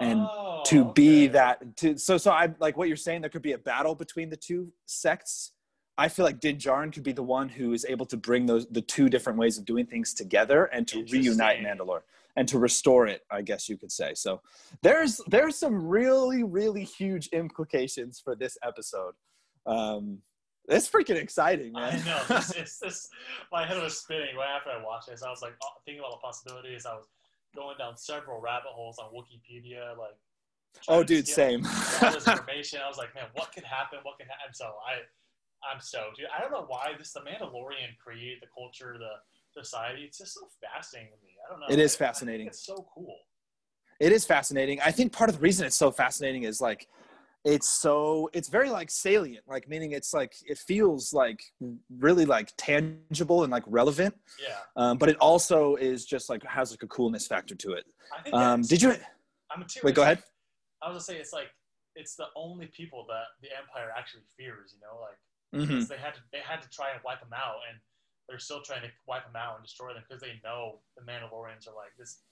[0.00, 1.32] and Oh, to be okay.
[1.32, 1.76] that.
[1.78, 3.22] To, so, so I like what you're saying.
[3.22, 5.50] There could be a battle between the two sects.
[5.98, 8.68] I feel like Din Djarin could be the one who is able to bring those
[8.68, 11.58] the two different ways of doing things together and to reunite.
[11.58, 12.02] Mandalore
[12.36, 13.22] and to restore it.
[13.30, 14.12] I guess you could say.
[14.14, 14.40] So
[14.82, 19.14] there's there's some really really huge implications for this episode.
[19.66, 20.18] Um,
[20.68, 22.00] it's freaking exciting, man.
[22.00, 22.22] I know.
[22.28, 23.08] This, it's this.
[23.50, 25.22] My head was spinning right after I watched this.
[25.22, 26.86] I was like oh, thinking about the possibilities.
[26.86, 27.06] I was
[27.54, 30.16] going down several rabbit holes on Wikipedia, like.
[30.88, 31.66] oh, dude, same.
[31.66, 32.80] all this information.
[32.82, 33.98] I was like, man, what could happen?
[34.04, 34.54] What can happen?
[34.54, 35.02] So I,
[35.70, 36.16] I'm stoked.
[36.16, 39.20] Dude, I don't know why this the Mandalorian created the culture, the
[39.52, 40.02] society.
[40.02, 41.32] It's just so fascinating to me.
[41.44, 41.66] I don't know.
[41.68, 42.46] It is I- I think fascinating.
[42.48, 43.16] it's so cool.
[44.00, 44.80] it is fascinating.
[44.80, 46.88] I think part of the reason it's so fascinating is like
[47.44, 51.42] it's so it's very like salient, like meaning it's like it feels like
[51.98, 54.14] really like tangible and like relevant.
[54.40, 54.56] Yeah.
[54.76, 57.84] Um, but it also is just like has like a coolness factor to it.
[58.16, 58.34] I think.
[58.34, 58.94] Um, did you?
[59.50, 59.80] I'm too.
[59.82, 60.22] Wait, go ahead.
[60.82, 61.48] I was gonna say it's like
[61.96, 64.74] it's the only people that the Empire actually fears.
[64.74, 65.84] You know, like mm-hmm.
[65.88, 67.78] they had to they had to try and wipe them out, and
[68.28, 71.68] they're still trying to wipe them out and destroy them because they know the Mandalorians
[71.68, 72.22] are like this.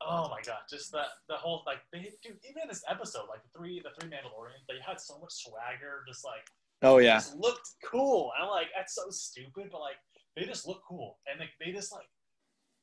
[0.00, 3.42] Oh my god, just that the whole like they dude even in this episode like
[3.42, 6.44] the three the three Mandalorians they had so much swagger, just like
[6.82, 8.32] Oh yeah, just looked cool.
[8.36, 9.96] And I'm like that's so stupid, but like
[10.36, 12.08] they just look cool and like they just like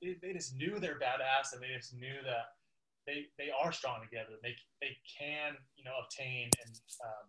[0.01, 2.57] they, they just knew they're badass and they just knew that
[3.05, 4.39] they they are strong together.
[4.41, 7.25] They they can you know obtain and um,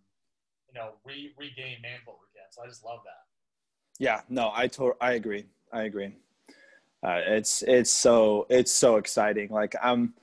[0.68, 2.48] you know re, regain Mandalore again.
[2.50, 3.31] So I just love that.
[3.98, 4.20] Yeah.
[4.28, 5.46] No, I to- I agree.
[5.72, 6.14] I agree.
[7.04, 9.50] Uh, it's it's so it's so exciting.
[9.50, 10.14] Like I'm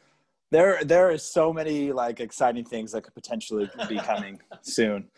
[0.51, 0.83] there.
[0.83, 5.09] There is so many like exciting things that could potentially be coming soon.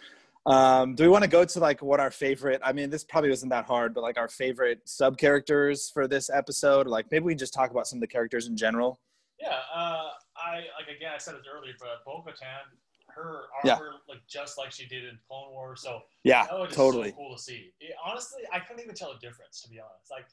[0.48, 2.62] Um, do we want to go to like what our favorite?
[2.64, 6.32] I mean, this probably wasn't that hard, but like our favorite sub characters for this
[6.32, 6.88] episode.
[6.88, 9.00] Like maybe we can just talk about some of the characters in general.
[9.40, 12.74] Yeah, uh, I like again I said it earlier, but Bo-Katan,
[13.16, 13.76] her Yeah.
[13.76, 15.82] armor looked just like she did in Clone Wars.
[15.82, 17.10] So Yeah, that was totally.
[17.12, 17.74] so cool to see.
[17.80, 20.10] It, honestly, I couldn't even tell a difference to be honest.
[20.12, 20.26] Like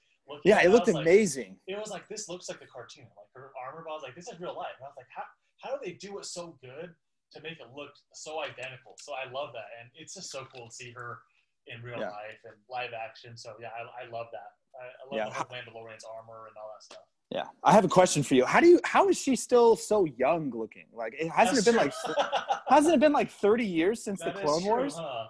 [0.45, 1.59] Yeah, it looked was like- amazing.
[1.67, 3.83] it was like this looks like the cartoon, like her armor.
[3.85, 4.75] But I was like, this is real life.
[4.77, 5.25] And I was like, how
[5.63, 6.95] how do they do it so good
[7.33, 8.95] to make it look so identical?
[8.99, 11.21] So I love that, and it's just so cool to see her
[11.67, 12.11] in real Yeah.
[12.11, 13.37] life and live action.
[13.37, 14.53] So yeah, I, I love that.
[14.81, 15.25] I, I love Yeah.
[15.29, 15.47] the whole
[15.85, 17.05] Mandalorian's armor and all that stuff.
[17.31, 18.47] Yeah, I have a question for you.
[18.47, 18.81] How do you?
[18.85, 20.87] How is she still so young looking?
[20.95, 22.15] Like, it hasn't That's it been true.
[22.17, 22.29] like
[22.69, 24.95] hasn't it been like thirty years since That the Clone true, Wars?
[24.97, 25.27] huh?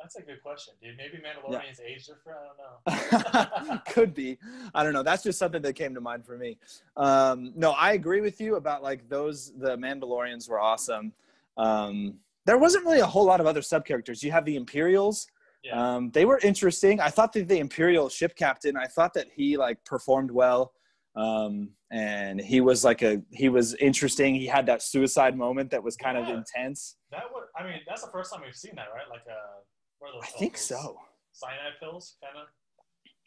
[0.00, 0.96] That's a good question, dude.
[0.98, 2.38] Maybe Mandalorian's age different.
[2.86, 3.80] I don't know.
[3.88, 4.38] Could be.
[4.74, 5.02] I don't know.
[5.04, 6.58] That's just something that came to mind for me.
[6.96, 9.52] Um, no, I agree with you about like those.
[9.56, 11.12] The Mandalorians were awesome.
[11.56, 14.22] Um, there wasn't really a whole lot of other sub characters.
[14.22, 15.26] You have the Imperials.
[15.62, 15.80] Yeah.
[15.94, 17.00] Um, they were interesting.
[17.00, 18.76] I thought that the Imperial ship captain.
[18.76, 20.72] I thought that he like performed well.
[21.16, 24.34] Um, and he was like a he was interesting.
[24.34, 26.96] He had that suicide moment that was kind of intense.
[27.12, 27.44] that would.
[27.56, 29.08] I mean, that's the first time we've seen that, right?
[29.08, 29.60] Like, uh,
[30.00, 30.98] what are those I think so.
[31.32, 32.48] Cyanide pills, kind of.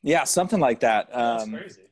[0.04, 1.10] Yeah, something like that.
[1.13, 1.84] That's Um, crazy.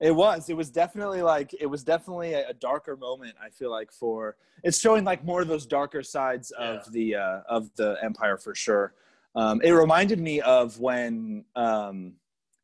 [0.00, 0.48] It was.
[0.48, 3.34] It was definitely like it was definitely a, a darker moment.
[3.42, 7.40] I feel like for it's showing like more of those darker sides of the uh,
[7.48, 8.94] of the empire for sure.
[9.34, 12.14] Um, it reminded me of when um,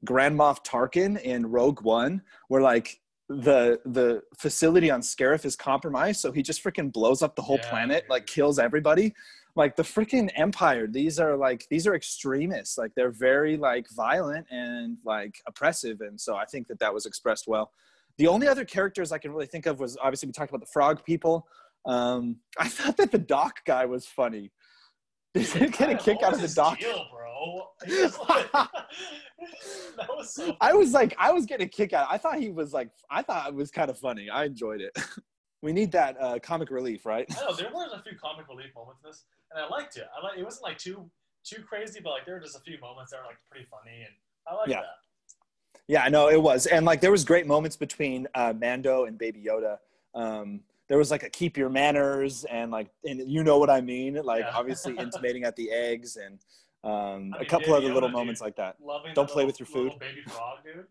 [0.05, 6.21] Grand Moff Tarkin in Rogue One, where like the the facility on Scarif is compromised,
[6.21, 8.11] so he just freaking blows up the whole Yeah, planet, dude.
[8.11, 9.15] like kills everybody.
[9.57, 12.79] like the freaking empire these are like these are extremists.
[12.79, 17.07] Like they're very like violent and like oppressive and so i think that that was
[17.07, 17.73] expressed well.
[18.19, 20.73] The only other characters i can really think of was obviously we talked about the
[20.73, 21.47] frog people.
[21.87, 24.53] Um i thought that the doc guy was funny.
[25.35, 27.05] Did you get a kick out of the doc deal,
[27.39, 27.69] bro?
[28.03, 30.57] Was like- that was so.
[30.61, 33.23] i was like i was getting a kick out i thought he was like i
[33.23, 34.97] thought it was kind of funny i enjoyed it
[35.63, 38.71] we need that uh comic relief right I know there was a few comic relief
[38.75, 40.07] moments in this, and I liked it.
[40.17, 41.11] I like it wasn't like too
[41.45, 43.97] too crazy, but like there were just a few moments that were like pretty funny,
[44.07, 44.15] and
[44.47, 44.83] I like Yeah.
[44.83, 45.81] that.
[45.89, 49.17] Yeah, I know it was, and like there was great moments between uh, Mando and
[49.19, 49.79] Baby Yoda.
[50.15, 53.81] Um, there was like a keep your manners and like, and you know what I
[53.81, 54.51] mean, like Yeah.
[54.55, 56.39] obviously intimating at the eggs and
[56.85, 58.47] um, I a mean, couple Baby other little moments dude.
[58.47, 58.77] like that.
[58.81, 59.99] Loving Don't play little- with your food.
[59.99, 60.87] baby frog, dude.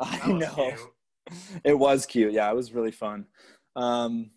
[0.00, 1.60] That I know cute.
[1.64, 2.32] it was cute.
[2.32, 3.26] Yeah, it was really fun.
[3.74, 4.30] Um,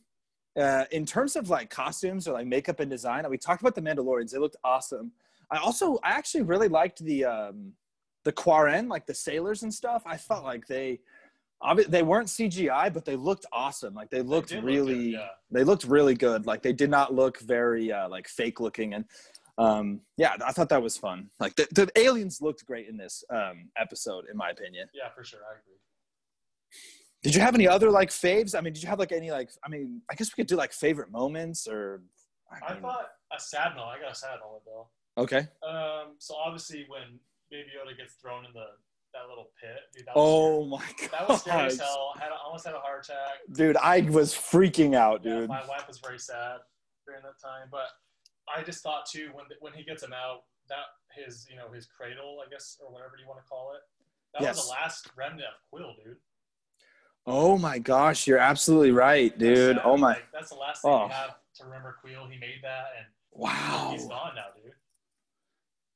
[0.60, 3.82] uh, in terms of like costumes or like makeup and design, we talked about the
[3.82, 4.32] Mandalorians.
[4.32, 5.12] They looked awesome.
[5.52, 7.74] I also, I actually really liked the um,
[8.24, 10.04] the Quarren, like the sailors and stuff.
[10.06, 11.00] I felt like they,
[11.88, 13.94] they weren't CGI, but they looked awesome.
[13.94, 15.28] Like they looked look really, good, yeah.
[15.52, 16.46] they looked really good.
[16.46, 18.94] Like they did not look very uh, like fake looking.
[18.94, 19.06] And
[19.62, 21.30] um, yeah, I thought that was fun.
[21.40, 24.88] Like the, the aliens looked great in this um, episode, in my opinion.
[24.94, 25.78] Yeah, for sure, I agree.
[27.24, 28.56] Did you have any other like faves?
[28.58, 29.52] I mean, did you have like any like?
[29.64, 32.02] I mean, I guess we could do like favorite moments or.
[32.52, 33.84] I mean, thought a sad note.
[33.84, 34.88] I got a sad note though.
[35.18, 35.48] Okay.
[35.68, 37.20] Um, so obviously when
[37.50, 38.66] Baby Yoda gets thrown in the
[39.14, 41.10] that little pit, dude, that was Oh my god.
[41.12, 42.14] that was scary as hell.
[42.18, 43.40] Had almost had a heart attack.
[43.54, 45.50] Dude, I was freaking out, Yeah, dude.
[45.50, 46.60] my wife was very sad
[47.06, 47.88] during that time, but
[48.56, 50.86] I just thought too when when he gets him out, that
[51.16, 53.82] his you know his cradle, I guess, or whatever you want to call it,
[54.34, 54.66] that was Yes.
[54.66, 56.18] the last remnant of Quill, dude.
[57.28, 59.80] Oh my gosh, you're absolutely right, dude.
[59.84, 60.14] Oh my.
[60.14, 61.06] Like, that's the last thing Oh.
[61.06, 62.26] you have to remember Quill.
[62.28, 63.90] He made that, and Wow.
[63.92, 64.74] he's gone now, dude.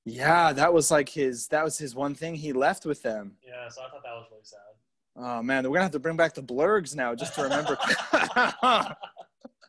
[0.06, 1.48] Yeah, that was like his.
[1.48, 3.38] That was his one thing he left with them.
[3.44, 4.60] Yeah, so I thought that was really sad.
[5.18, 7.78] Oh man, we're gonna have to bring back the blurrgs now just to remember.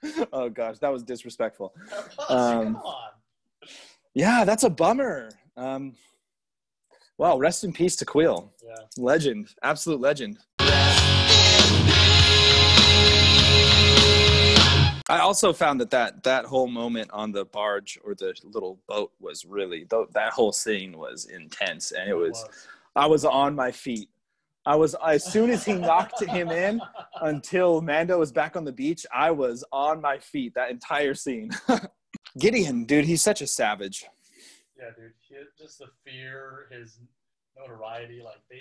[0.33, 1.75] oh gosh, that was disrespectful.
[2.29, 3.11] Um, Come on.
[4.15, 5.31] Yeah, that's a bummer.
[5.57, 5.95] Um,
[7.19, 8.53] wow, rest in peace to Quill.
[8.65, 8.75] Yeah.
[8.97, 10.39] Legend, absolute legend.
[15.09, 19.13] I also found that that, that whole moment on the barge or the little boat
[19.21, 22.45] was really th- that whole scene was intense, and it was
[22.97, 24.09] I was on my feet.
[24.67, 26.81] I was as soon as he knocked him in
[27.23, 29.07] until Mando was back on the beach.
[29.15, 31.51] I was on my feet that entire scene.
[32.39, 34.07] Gideon, dude, he's such a savage.
[34.77, 35.13] Yeah, dude.
[35.21, 36.99] He, just the fear, his
[37.57, 38.61] notoriety, like they,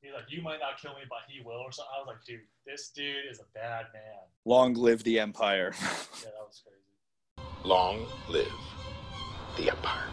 [0.00, 1.90] he's like, you might not kill me, but he will, or something.
[1.94, 4.22] I was like, dude, this dude is a bad man.
[4.46, 5.72] Long live the Empire.
[5.80, 7.48] Yeah, that was crazy.
[7.64, 8.52] Long live
[9.58, 10.08] the Empire.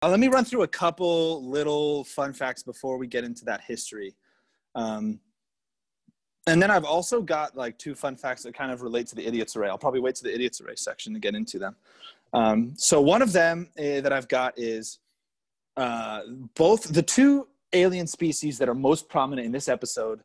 [0.00, 3.60] Uh, let me run through a couple little fun facts before we get into that
[3.62, 4.14] history.
[4.74, 5.18] Um,
[6.46, 9.26] and then I've also got like two fun facts that kind of relate to the
[9.26, 9.68] idiots array.
[9.68, 11.76] I'll probably wait to the idiots array section to get into them.
[12.32, 14.98] Um, so one of them uh, that I've got is
[15.76, 16.22] uh,
[16.54, 20.20] both the two alien species that are most prominent in this episode,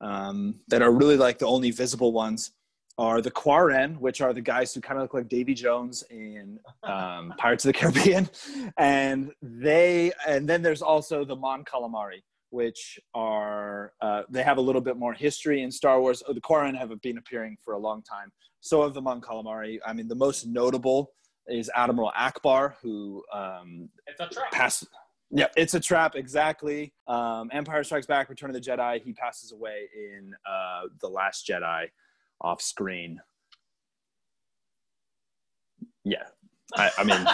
[0.00, 2.52] um, that are really like the only visible ones,
[2.98, 6.58] are the Quarren, which are the guys who kind of look like Davy Jones in
[6.82, 8.28] um, Pirates of the Caribbean,
[8.76, 14.60] and they and then there's also the Mon Calamari, which are uh, they have a
[14.60, 16.22] little bit more history in Star Wars.
[16.26, 18.32] Oh, the Quarren have been appearing for a long time.
[18.60, 19.78] So have the Mon Calamari.
[19.86, 21.12] I mean, the most notable
[21.46, 24.52] is Admiral Ackbar, who um, It's a trap.
[24.52, 24.86] passed.
[25.30, 26.16] Yeah, it's a trap.
[26.16, 26.92] Exactly.
[27.06, 29.02] Um, Empire Strikes Back, Return of the Jedi.
[29.02, 31.86] He passes away in uh, the Last Jedi,
[32.40, 33.20] off screen.
[36.04, 36.24] Yeah,
[36.74, 37.26] I, I mean,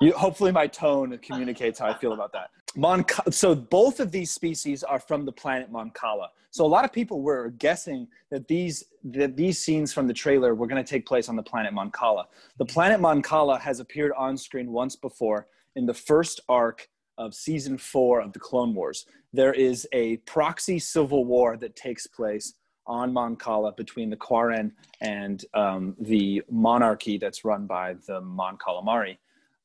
[0.00, 2.50] you, hopefully my tone communicates how I feel about that.
[2.76, 6.28] Mon- so both of these species are from the planet Mon Cala.
[6.50, 10.54] So a lot of people were guessing that these that these scenes from the trailer
[10.54, 12.26] were going to take place on the planet Mon Cala.
[12.58, 15.46] The planet Mon Cala has appeared on screen once before
[15.76, 19.06] in the first arc of season four of the Clone Wars.
[19.32, 22.54] There is a proxy civil war that takes place
[22.86, 28.56] on Mon Cala between the Quarren and um, the monarchy that's run by the Mon
[28.58, 29.18] Calamari.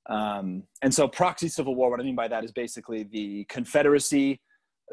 [0.08, 4.41] Um, and so, proxy civil war, what I mean by that is basically the Confederacy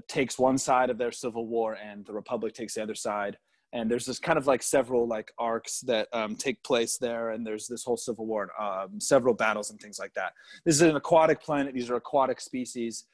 [0.09, 3.39] takes one side of their civil war and the Republic takes the other side.
[3.73, 7.47] And there's this kind of like several like arcs that um, take place there, and
[7.47, 10.33] there's this whole civil war, um, several battles and things like that.
[10.65, 13.07] This is an aquatic planet; these are aquatic species,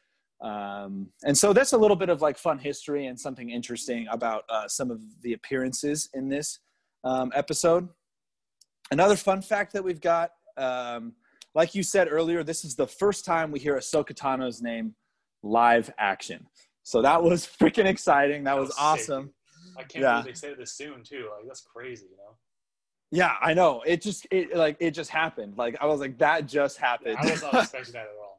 [0.42, 4.42] um, and so that's a little bit of like fun history and something interesting about
[4.48, 6.58] uh, some of the appearances in this
[7.04, 7.88] um, episode.
[8.90, 11.12] Another fun fact that we've got, um,
[11.54, 14.94] like you said earlier, this is the first time we hear Ahsoka Tano's name
[15.44, 16.46] live action.
[16.82, 18.44] So that was freaking exciting.
[18.44, 19.32] That, That was, was awesome.
[19.78, 20.20] I can't Yeah.
[20.20, 21.28] believe they said this soon too.
[21.36, 22.36] Like that's crazy, you know.
[23.12, 23.82] Yeah, I know.
[23.86, 25.56] It just it like it just happened.
[25.56, 27.16] Like I was like that just happened.
[27.18, 28.31] I was not expecting that at all.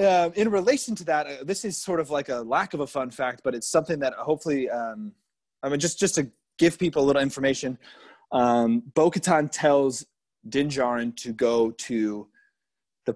[0.00, 2.86] Uh, in relation to that, uh, this is sort of like a lack of a
[2.86, 5.12] fun fact, but it's something that hopefully, um,
[5.62, 7.76] I mean, just just to give people a little information,
[8.32, 10.06] um, Bo-Katan tells
[10.48, 12.26] Din Djarin to go to
[13.04, 13.14] the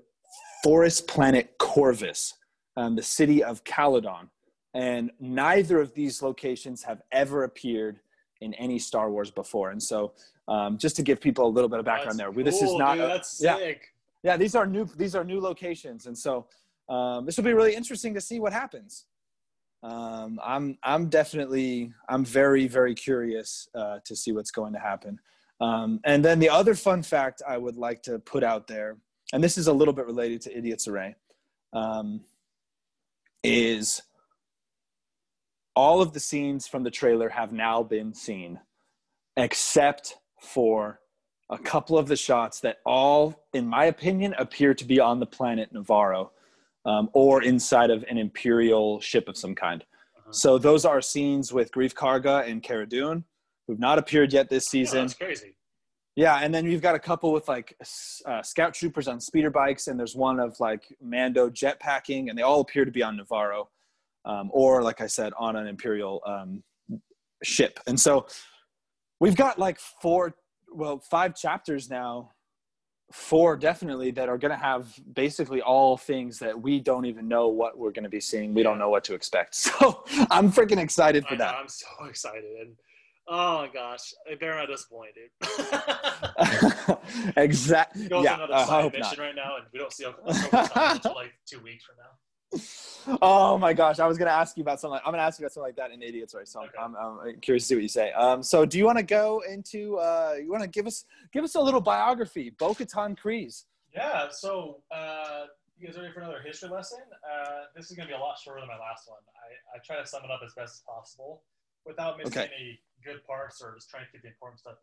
[0.63, 2.35] forest planet Corvus,
[2.77, 4.29] um, the city of Calodan,
[4.75, 8.01] and neither of these locations have ever appeared
[8.43, 9.71] in any Star Wars before.
[9.71, 10.13] And so,
[10.49, 12.97] um, just to give people a little bit of background That's there, this is not
[12.97, 13.05] dude.
[13.05, 13.95] a- that's yeah sick.
[14.23, 16.47] yeah these are new these are new locations and so
[16.89, 19.07] um, this will be really interesting to see what happens.
[19.83, 25.19] Um, i'm i'm definitely i'm very very curious uh, to see what's going to happen.
[25.61, 28.97] Um, and then the other fun fact i would like to put out there
[29.35, 31.17] and this is a little bit related to idiots array
[31.75, 32.23] um,
[33.43, 34.01] is
[35.77, 38.61] all of the scenes from the trailer have now been seen
[39.37, 41.01] except for
[41.51, 45.27] a couple of the shots that all, in my opinion, appear to be on the
[45.27, 46.31] planet Nevarro
[46.85, 49.85] um, or inside of an Imperial ship of some kind.
[50.17, 50.33] Uh-huh.
[50.33, 53.25] So those are scenes with Greef Karga and Cara Dune,
[53.67, 55.01] who've not appeared yet this Yeah, season.
[55.01, 55.57] that's crazy.
[56.17, 57.77] Yeah, and then you've got a couple with like
[58.27, 62.43] uh, scout troopers on speeder bikes, and there's one of like Mando jetpacking, and they
[62.43, 63.67] all appear to be on Nevarro,
[64.25, 66.63] um, or like I said, on an Imperial um,
[67.43, 67.81] ship.
[67.89, 68.27] And so
[69.19, 70.37] we've got like four,
[70.73, 72.31] well, five chapters now,
[73.15, 77.47] four definitely that are going to have basically all things that we don't even know
[77.47, 78.53] what we're going to be seeing.
[78.53, 79.55] We don't know what to expect.
[79.75, 81.55] So I'm freaking excited for I know, that.
[81.55, 82.45] I'm so excited.
[82.61, 82.75] And
[83.29, 85.31] oh my gosh, I better not disappoint, dude.
[87.37, 88.09] exactly.
[88.09, 89.25] Go Yeah, another I side hope mission not.
[89.25, 92.11] right now, and we don't see Ahsoka until like two weeks from now.
[93.23, 94.95] Oh my gosh, I was going to ask you about something.
[94.95, 96.49] Like, I'm going to ask you about something like that in idiots, right?
[96.49, 96.79] So I'm- Okay.
[96.83, 98.13] I'm, I'm curious to see what you say.
[98.13, 99.99] Um, so do you want to go into?
[99.99, 103.65] Uh, you want to give us give us a little biography, Bo-Katan Kryze.
[103.95, 104.29] Yeah.
[104.31, 105.45] So uh,
[105.79, 107.01] you guys ready for another history lesson?
[107.31, 109.19] Uh, this is gonna be a lot shorter than my last one.
[109.37, 111.43] I, I try to sum it up as best as possible
[111.85, 112.51] without missing Okay.
[112.59, 114.77] any good parts or just trying to keep the important stuff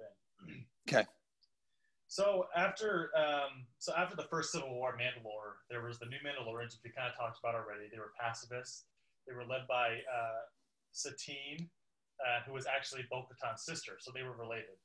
[0.47, 0.63] in.
[0.87, 1.05] Okay.
[2.11, 6.75] So after um, so after the first Civil War, Mandalore, there was the new Mandalorians,
[6.75, 7.87] which we kind of talked about already.
[7.87, 8.83] They were pacifists.
[9.25, 10.43] They were led by uh,
[10.91, 11.69] Satine,
[12.19, 14.75] uh, who was actually Bo-Katan's sister, so they were related.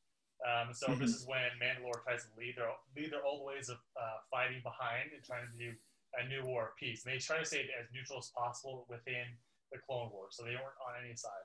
[0.46, 1.00] Um, so Mhm.
[1.00, 4.62] this is when Mandalore tries to leave their leave their old ways of uh, fighting
[4.62, 5.74] behind and trying to do
[6.14, 7.04] a new war of peace.
[7.04, 9.26] And they try to stay as neutral as possible within
[9.72, 11.42] the Clone Wars, so they weren't on any side.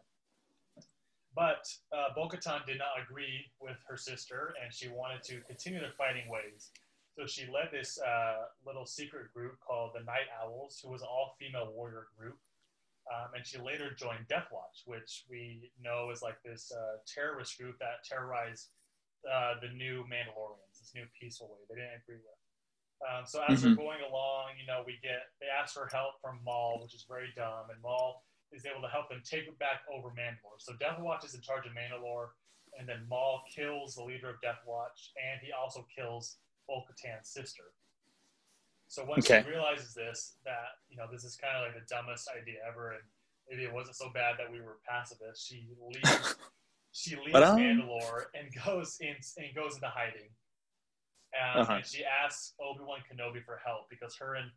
[1.36, 5.96] But uh, Bo-Katan did not agree with her sister, and she wanted to continue their
[5.98, 6.72] fighting ways.
[7.18, 11.08] So she led this uh, little secret group called the Night Owls, who was an
[11.12, 12.38] all-female warrior group.
[13.12, 17.58] Um, and she later joined Death Watch, which we know is like this uh, terrorist
[17.58, 18.70] group that terrorized
[19.26, 22.40] uh, the new Mandalorians, this new peaceful way they didn't agree with.
[23.02, 26.38] Um, so as we're going along, you know, we get they ask for help from
[26.46, 28.22] Maul, which is very dumb, and Maul
[28.54, 30.60] is able to help them take it back over Mandalore.
[30.60, 32.30] So Death Watch is in charge of Mandalore,
[32.78, 36.38] and then Maul kills the leader of Death Watch, and he also kills
[36.68, 37.64] Bo-Katan's sister.
[38.88, 39.42] So once Okay.
[39.44, 42.92] she realizes this, that you know this is kind of like the dumbest idea ever,
[42.92, 43.04] and
[43.50, 45.46] maybe it wasn't so bad that we were pacifists.
[45.48, 46.36] She leaves.
[46.92, 50.28] she leaves um, Mandalore and goes in and goes into hiding.
[51.32, 51.74] Um, Uh-huh.
[51.76, 54.52] And she asks Obi Wan Kenobi for help because her and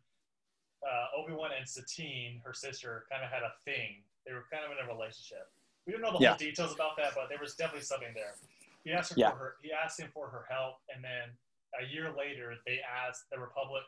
[0.83, 4.03] uh, Obi Wan and Satine, her sister, kind of had a thing.
[4.25, 5.51] They were kind of in a relationship.
[5.85, 6.29] We don't know the Yeah.
[6.29, 8.35] whole details about that, but there was definitely something there.
[8.83, 9.31] He asked her Yeah.
[9.31, 9.57] for her.
[9.61, 11.37] He asked him for her help, and then
[11.79, 13.83] a year later, they asked the Republic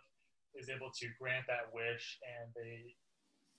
[0.55, 2.95] is able to grant that wish, and they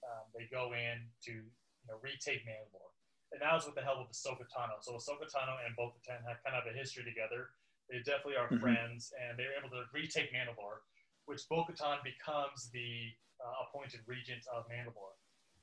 [0.04, 2.92] um, they go in to you know retake Mandalore.
[3.32, 4.80] And that was with the help of Ahsoka Tano.
[4.82, 7.50] So Ahsoka Tano and Bo-Katan have kind of a history together.
[7.90, 8.60] They definitely are Mhm.
[8.60, 10.82] friends, and they were able to retake Mandalore,
[11.28, 15.14] which Bo-Katan becomes the uh, appointed regent of Mandalore.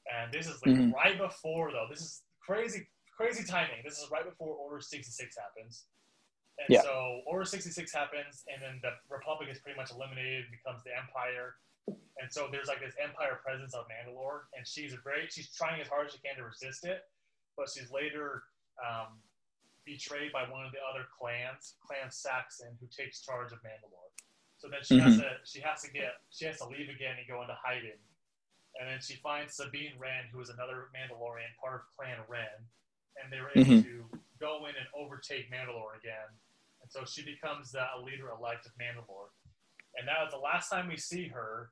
[0.08, 0.94] And this is like Mhm.
[0.94, 1.88] right before, though.
[1.90, 3.84] This is crazy, crazy timing.
[3.84, 5.88] This is right before Order 66 happens.
[6.60, 6.82] And Yeah.
[6.84, 11.58] so Order 66 happens, and then the Republic is pretty much eliminated, becomes the Empire.
[11.88, 15.34] And so there's like this Empire presence of Mandalore, and she's a great.
[15.34, 17.04] She's trying as hard as she can to resist it,
[17.58, 18.44] but she's later
[18.86, 19.22] um,
[19.86, 24.05] betrayed by one of the other clans, Clan Saxon, who takes charge of Mandalore.
[24.58, 27.28] So then she has to she has to get she has to leave again and
[27.28, 28.00] go into hiding.
[28.80, 32.68] And then she finds Sabine Wren, who is another Mandalorian, part of Clan Wren,
[33.22, 33.84] and they were able Mhm.
[33.84, 36.40] to go in and overtake Mandalore again.
[36.82, 39.30] and so she becomes the leader elect of Mandalore.
[39.98, 41.72] And that was the last time we see her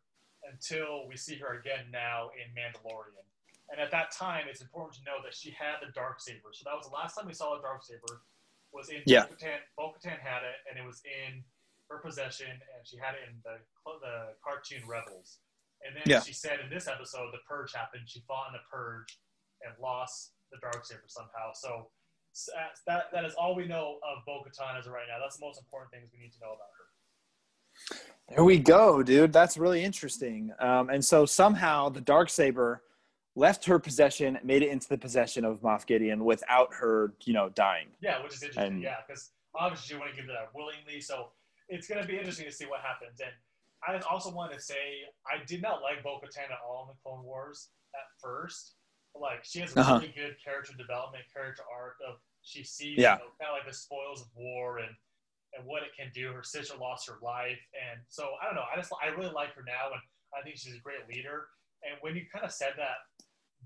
[0.50, 3.22] until we see her again now in Mandalorian.
[3.70, 6.52] And at that time, it's important to know that she had the dark saber.
[6.54, 8.24] So that was the last time we saw a dark saber.
[8.72, 9.28] Was in Yeah.
[9.28, 11.46] Bo-Katan, Bo-Katan had it, and it was in
[11.94, 13.58] her possession, and she had it in the
[14.02, 15.40] the cartoon Rebels.
[15.86, 16.22] And then Yeah.
[16.22, 18.08] she said in this episode, the purge happened.
[18.10, 19.20] She fought in the purge
[19.62, 21.52] and lost the dark saber somehow.
[21.54, 21.92] So
[22.34, 25.20] s- uh, that that is all we know of Bo-Katan as of right now.
[25.20, 26.86] That's the most important things we need to know about her.
[28.30, 29.34] There we go, dude.
[29.34, 30.54] That's really interesting.
[30.60, 32.84] Um, and so somehow the dark saber
[33.36, 37.50] left her possession, made it into the possession of Moff Gideon without her, you know,
[37.50, 37.90] dying.
[38.00, 38.74] Yeah, which is interesting.
[38.76, 41.02] And- yeah, because obviously she wouldn't give it up willingly.
[41.02, 41.34] So
[41.74, 43.20] it's going to be interesting to see what happens.
[43.20, 43.34] And
[43.86, 47.00] I also want to say I did not like Bo Katan at all in the
[47.04, 48.76] Clone Wars at first.
[49.14, 50.00] But, like she has a Uh-huh.
[50.02, 53.18] really good character development, character arc of she sees Yeah.
[53.18, 54.94] you know, kind of like the spoils of war and
[55.56, 56.34] and what it can do.
[56.34, 58.66] Her sister lost her life, and so I don't know.
[58.66, 60.02] I just I really like her now, and
[60.34, 61.46] I think she's a great leader.
[61.86, 63.06] And when you kind of said that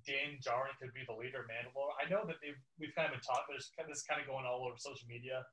[0.06, 3.14] Din Djarin could be the leader of Mandalore, I know that they've, we've kind of
[3.16, 3.56] been talking.
[3.56, 5.46] There's kind of this kind of going all over social media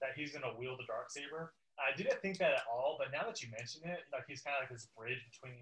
[0.00, 1.52] that he's going to wield the dark saber.
[1.80, 4.56] I didn't think that at all, but now that you mention it, like he's kind
[4.56, 5.56] of like this bridge between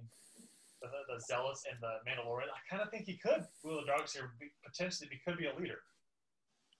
[0.82, 2.50] the, the Zealous and the Mandalorian.
[2.50, 4.06] I kind of think he could wield the dark
[4.38, 5.78] be- potentially, he could be a leader.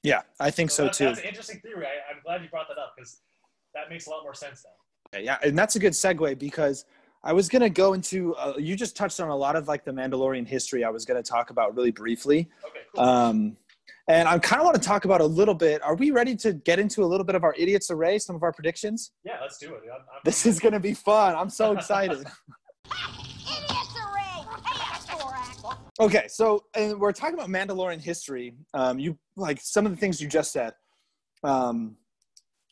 [0.03, 1.07] Yeah, I think so, that- too.
[1.07, 1.86] That's an interesting theory.
[1.86, 3.20] I, I'm glad you brought that up because
[3.74, 5.18] that makes a lot more sense now.
[5.18, 6.84] Yeah, and that's a good segue because
[7.24, 9.84] I was going to go into, uh, you just touched on a lot of like
[9.84, 12.49] the Mandalorian history I was going to talk about really briefly.
[12.64, 13.05] Okay, cool.
[13.05, 13.57] Um,
[14.09, 15.83] and I kind of want to talk about a little bit.
[15.83, 18.43] Are we ready to get into a little bit of our idiots array, some of
[18.43, 19.13] our predictions?
[19.23, 19.83] yeah, let's do it.
[19.85, 21.35] I'm, I'm, This is going to be fun.
[21.35, 22.19] I'm so excited.
[22.87, 24.45] Idiots array!
[24.65, 25.79] Hey, Thorak!
[26.01, 28.55] okay, so and we're talking about Mandalorian history.
[28.73, 30.73] Um, you like some of the things you just said.
[31.45, 31.97] Um,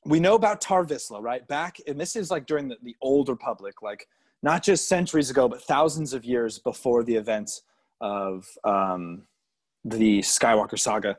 [0.07, 1.47] we know about Tar Vizsla, right?
[1.47, 4.09] Back, and this is like during the, the old Republic, like
[4.43, 7.63] not just centuries ago, but thousands of years before the events
[8.01, 9.23] of um,
[9.87, 11.17] the Skywalker saga.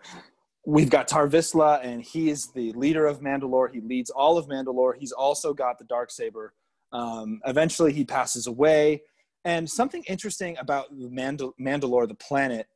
[0.65, 3.74] We've got Tar Vizsla, and he is the leader of Mandalore.
[3.74, 4.97] He leads all of Mandalore.
[4.97, 6.53] He's also got the dark saber.
[6.91, 9.01] Um, eventually, he passes away.
[9.45, 12.68] And something interesting about Mandal- Mandalore, the planet,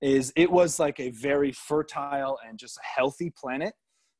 [0.00, 3.74] is it was like a very fertile and just healthy planet.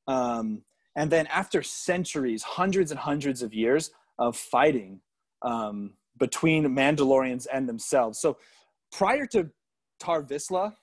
[0.09, 0.63] Um,
[0.97, 5.01] and then after centuries, hundreds and hundreds of years of fighting
[5.43, 8.19] um, between Mandalorians and themselves.
[8.19, 8.39] So
[8.91, 9.51] prior to
[10.01, 10.75] Tar Vizsla,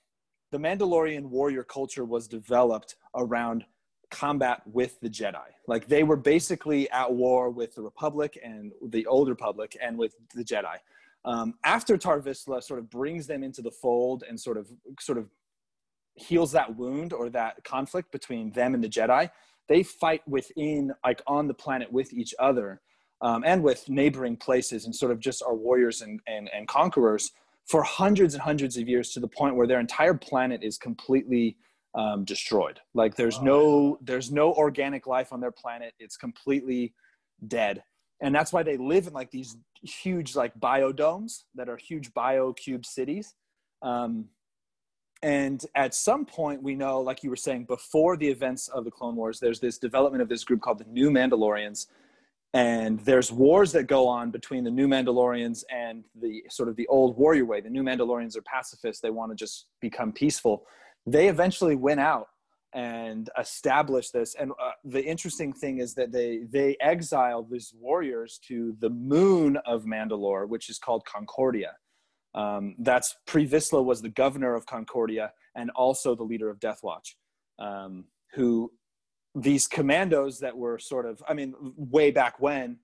[0.52, 3.66] the Mandalorian warrior culture was developed around
[4.10, 5.44] combat with the Jedi.
[5.68, 10.16] Like they were basically at war with the Republic and the Old Republic and with
[10.34, 10.78] the Jedi.
[11.26, 15.18] Um, after Tar Vizsla sort of brings them into the fold and sort of sort
[15.18, 15.30] of
[16.16, 19.30] heals that wound or that conflict between them and the Jedi,
[19.68, 22.82] they fight within like on the planet with each other
[23.22, 27.32] um, and with neighboring places and sort of just are warriors and, and, and conquerors
[27.68, 31.58] for hundreds and hundreds of years to the point where their entire planet is completely
[31.96, 32.80] um, destroyed.
[32.94, 35.94] Like there's no there's no organic life on their planet.
[36.00, 36.94] It's completely
[37.48, 37.84] dead,
[38.22, 42.86] and that's why they live in like these huge like biodomes that are huge biocube
[42.86, 43.34] cities.
[43.82, 44.30] Um,
[45.24, 48.92] and at some point, we know, like you were saying, before the events of the
[48.92, 51.88] Clone Wars, there's this development of this group called the New Mandalorians,
[52.54, 56.88] and there's wars that go on between the new mandalorians and the sort of the
[56.88, 57.62] old warrior way.
[57.62, 59.02] The new mandalorians are pacifists.
[59.02, 60.66] They want to just become peaceful.
[61.06, 62.28] They eventually went out
[62.74, 64.36] and established this.
[64.36, 69.58] And uh, the interesting thing is that they they exiled these warriors to the moon
[69.66, 71.74] of mandalore which is called concordia.
[72.36, 76.80] Um, that's pre Vizsla was the governor of concordia and also the leader of death
[76.84, 77.18] watch
[77.58, 78.72] um, who
[79.42, 82.78] these commandos that were sort of i mean way back when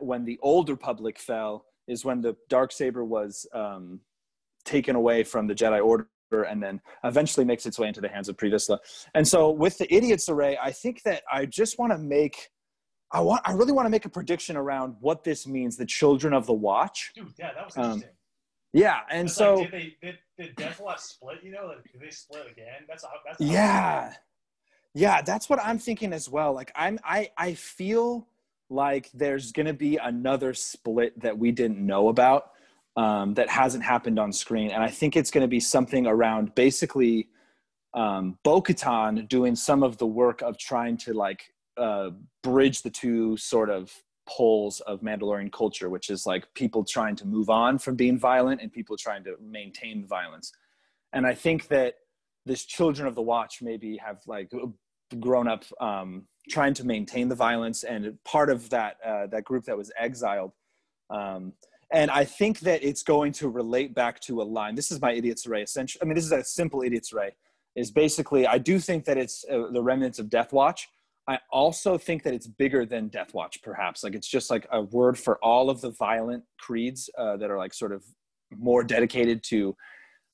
[0.00, 4.00] when the old republic fell is when the dark saber was um,
[4.64, 6.06] taken away from the jedi order
[6.48, 8.78] and then eventually makes its way into the hands of Pre Vizsla.
[9.14, 12.48] and so with the idiots array i think that i just want to make
[13.12, 16.32] i want i really want to make a prediction around what this means the children
[16.32, 18.10] of the watch Dude, yeah, that was Um, interesting.
[18.72, 19.96] yeah and It's so like, did they
[20.38, 21.38] did, did split?
[21.44, 22.86] You know, like, did they split again?
[22.88, 24.14] That's that's yeah
[24.94, 28.26] yeah that's what i'm thinking as well like i'm i i feel
[28.70, 32.50] like there's gonna be another split that we didn't know about
[32.94, 37.28] um, that hasn't happened on screen and i think it's gonna be something around basically
[37.94, 42.10] um, bo-katan doing some of the work of trying to like uh,
[42.42, 43.92] bridge the two sort of
[44.28, 48.60] poles of mandalorian culture which is like people trying to move on from being violent
[48.60, 50.52] and people trying to maintain violence.
[51.12, 51.94] And i think that
[52.46, 54.50] this children of the watch maybe have like
[55.20, 59.64] grown up um, trying to maintain the violence and part of that uh, that group
[59.64, 60.52] that was exiled.
[61.10, 61.52] Um,
[61.92, 64.74] and I think that it's going to relate back to a line.
[64.74, 65.62] This is my idiot's array.
[65.62, 67.32] Essentially, I mean, this is a simple idiot's array.
[67.74, 70.88] Is basically, I do think that it's uh, the remnants of Death Watch.
[71.28, 74.02] I also think that it's bigger than Death Watch, perhaps.
[74.02, 77.58] Like it's just like a word for all of the violent creeds uh, that are
[77.58, 78.02] like sort of
[78.58, 79.76] more dedicated to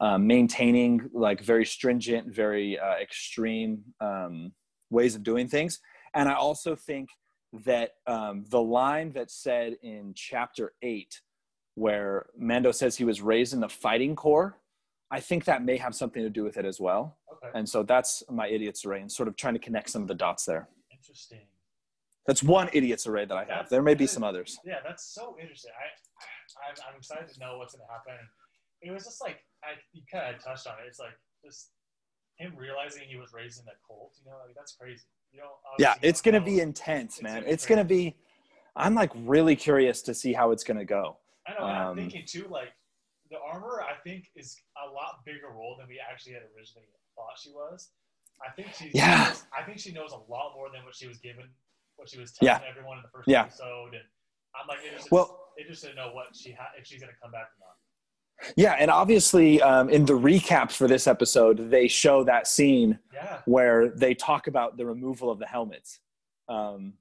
[0.00, 4.52] uh, maintaining like very stringent, very uh, extreme um,
[4.90, 5.80] ways of doing things.
[6.14, 7.08] And I also think
[7.64, 11.20] that um, the line that said in chapter eight,
[11.74, 14.56] where Mando says he was raised in the fighting corps,
[15.10, 17.16] I think that may have something to do with it as well.
[17.32, 17.50] Okay.
[17.54, 20.14] And so that's my idiot's array and sort of trying to connect some of the
[20.14, 20.68] dots there.
[20.90, 21.40] Interesting.
[22.26, 23.48] That's one idiot's array that I have.
[23.48, 24.58] That's There may be some others.
[24.64, 25.70] Yeah, that's so interesting.
[25.74, 28.26] I, I'm, I'm excited to know what's going to happen.
[28.82, 30.86] It was just like I, you kind of touched on it.
[30.88, 31.70] It's like just
[32.38, 34.12] him realizing he was raised in a cult.
[34.24, 35.02] You know, like that's crazy.
[35.32, 37.34] You know, Yeah, it's going to don't be intense, It's man.
[37.42, 38.16] gonna be It's going to be,
[38.76, 41.18] I'm like really curious to see how it's going to go.
[41.46, 41.66] I know.
[41.66, 42.68] and I'm um, thinking too, like
[43.30, 43.82] the armor.
[43.82, 44.56] I think is
[44.86, 47.90] a lot bigger role than we actually had originally thought she was.
[48.40, 48.90] I think she.
[48.94, 49.26] Yeah.
[49.28, 51.44] Knows, I think she knows a lot more than what she was given,
[51.96, 52.68] what she was telling Yeah.
[52.70, 53.42] everyone in the first Yeah.
[53.42, 54.04] episode, and
[54.54, 57.32] I'm like interested, Well- interested to know what she ha- if she's going to come
[57.32, 57.76] back or not.
[58.56, 63.40] Yeah, and obviously um, in the recap for this episode, they show that scene Yeah.
[63.46, 66.00] where they talk about the removal of the helmets,
[66.48, 66.94] um,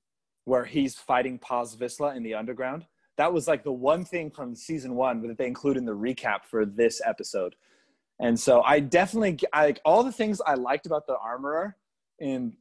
[0.45, 2.85] where he's fighting Paz Vizsla in the underground.
[3.17, 6.43] That was like the one thing from season one that they include in the recap
[6.45, 7.55] for this episode.
[8.19, 11.77] And so I definitely I, like all the things I liked about the armorer
[12.19, 12.53] in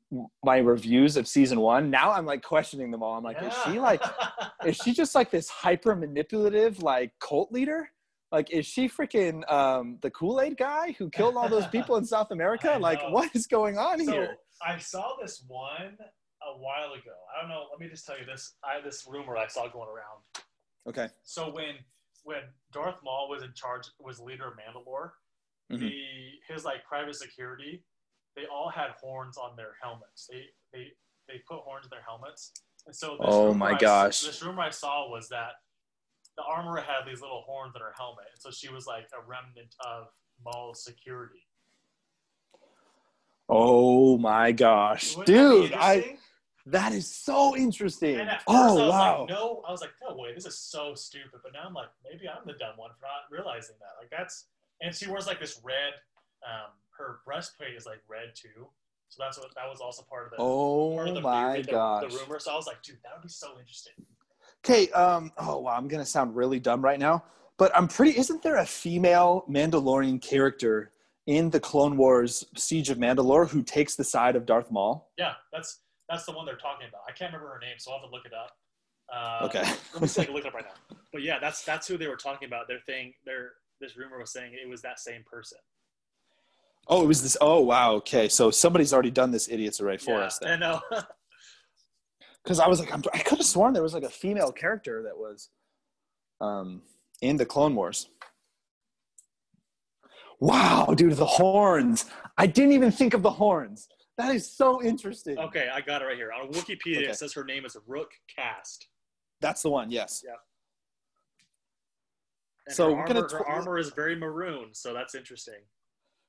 [0.45, 1.89] my reviews of season one.
[1.89, 3.15] Now I'm like questioning them all.
[3.17, 4.03] I'm like, is she like
[4.67, 7.91] is she just like this hyper manipulative like cult leader?
[8.37, 12.05] Like, is she freaking um, the Kool Aid guy who killed all those people in
[12.15, 12.77] South America?
[12.79, 14.37] Like, what is going on so here?
[14.61, 17.17] I saw this one a while ago.
[17.35, 17.65] I don't know.
[17.71, 18.57] Let me just tell you this.
[18.63, 20.21] I this rumor I saw going around.
[20.87, 21.09] Okay.
[21.23, 21.77] So when
[22.25, 22.43] when
[22.75, 25.13] Darth Maul was in charge, was leader of Mandalore,
[25.73, 25.79] Mhm.
[25.81, 25.95] the
[26.47, 27.83] his like private security,
[28.37, 30.29] they all had horns on their helmets.
[30.31, 30.43] They
[30.75, 30.89] they
[31.27, 32.53] they put horns in their helmets,
[32.85, 34.21] and so this Oh my I- gosh.
[34.21, 35.53] this rumor I saw was that
[36.37, 39.27] the armorer had these little horns in her helmet, and so she was like a
[39.27, 40.09] remnant of
[40.45, 41.47] Maul's security.
[43.49, 45.73] Oh my gosh, Wouldn't that dude!
[45.73, 46.19] I
[46.67, 48.19] that is so interesting.
[48.19, 49.21] And at first Oh wow!
[49.21, 51.41] like, no, I was like, no way, this is so stupid.
[51.43, 54.01] But now I'm like, maybe I'm the dumb one for not realizing that.
[54.01, 54.47] Like that's,
[54.83, 55.95] and she wears like this red.
[56.45, 58.67] Um, her breastplate is like red too,
[59.09, 60.37] so that's what that was also part of the.
[60.37, 62.13] part Oh of the, my the, gosh!
[62.13, 62.41] The rumor.
[62.41, 63.95] So I was like, dude, that would be so interesting.
[64.69, 64.91] Okay.
[64.91, 65.31] Um.
[65.39, 65.77] Oh wow!
[65.77, 67.23] I'm gonna sound really dumb right now,
[67.57, 68.19] but I'm pretty.
[68.19, 70.91] Isn't there a female Mandalorian character
[71.29, 75.13] in the Clone Wars Siege of Mandalore who takes the side of Darth Maul?
[75.19, 77.03] Yeah, that's that's the one they're talking about.
[77.09, 78.51] I can't remember her name, so I'll have to look it up.
[79.13, 79.63] Uh, Okay.
[79.93, 80.97] Let me see if I can look it up right now.
[81.13, 82.67] But yeah, that's that's who they were talking about.
[82.67, 85.59] Their thing, their this rumor was saying it was that same person.
[86.89, 87.37] Oh, it was this.
[87.41, 87.95] Oh, wow.
[87.95, 90.81] Okay, so somebody's already done this idiots array for yeah, us I know.
[92.47, 95.03] Because I was like, I'm, I could have sworn there was like a female character
[95.03, 95.49] that was
[96.41, 96.83] um,
[97.21, 98.09] in the Clone Wars.
[100.39, 102.05] Wow, dude, the horns!
[102.39, 103.89] I didn't even think of the horns.
[104.17, 105.37] That is so interesting.
[105.39, 106.99] okay, I got it right here on Wikipedia.
[106.99, 107.11] Okay.
[107.11, 108.87] It says her name is Rook Kast.
[109.41, 109.91] That's the one.
[109.91, 110.23] Yes.
[112.69, 115.63] And So her we're gonna armor, her armor is very maroon, so that's interesting.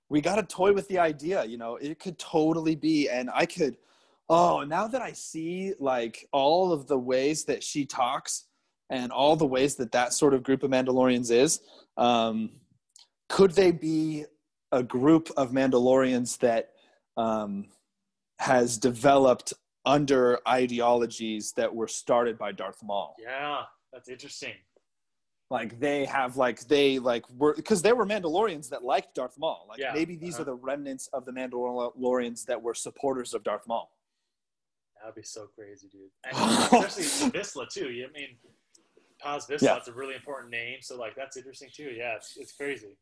[0.09, 3.45] we got to toy with the idea you know it could totally be and i
[3.45, 3.75] could
[4.29, 8.45] oh now that i see like all of the ways that she talks
[8.89, 11.61] and all the ways that that sort of group of mandalorians is
[11.97, 12.51] um,
[13.29, 14.25] could they be
[14.71, 16.69] a group of mandalorians that
[17.17, 17.65] um,
[18.39, 19.53] has developed
[19.85, 23.63] under ideologies that were started by darth maul Yeah,
[23.93, 24.53] that's interesting.
[25.49, 29.65] like they have like they like were because there were Mandalorians that liked Darth Maul.
[29.69, 30.41] Like Yeah, maybe these uh-huh.
[30.41, 33.89] are the remnants of the Mandalorians that were supporters of Darth Maul.
[35.07, 36.01] That'd be so crazy, dude.
[36.25, 37.85] And especially Vizsla too.
[37.85, 38.35] I mean,
[39.21, 39.61] Paz Vizsla.
[39.61, 39.77] Yeah.
[39.77, 41.91] It's a really important name, so like that's interesting too.
[41.95, 42.97] Yeah, it's, it's crazy.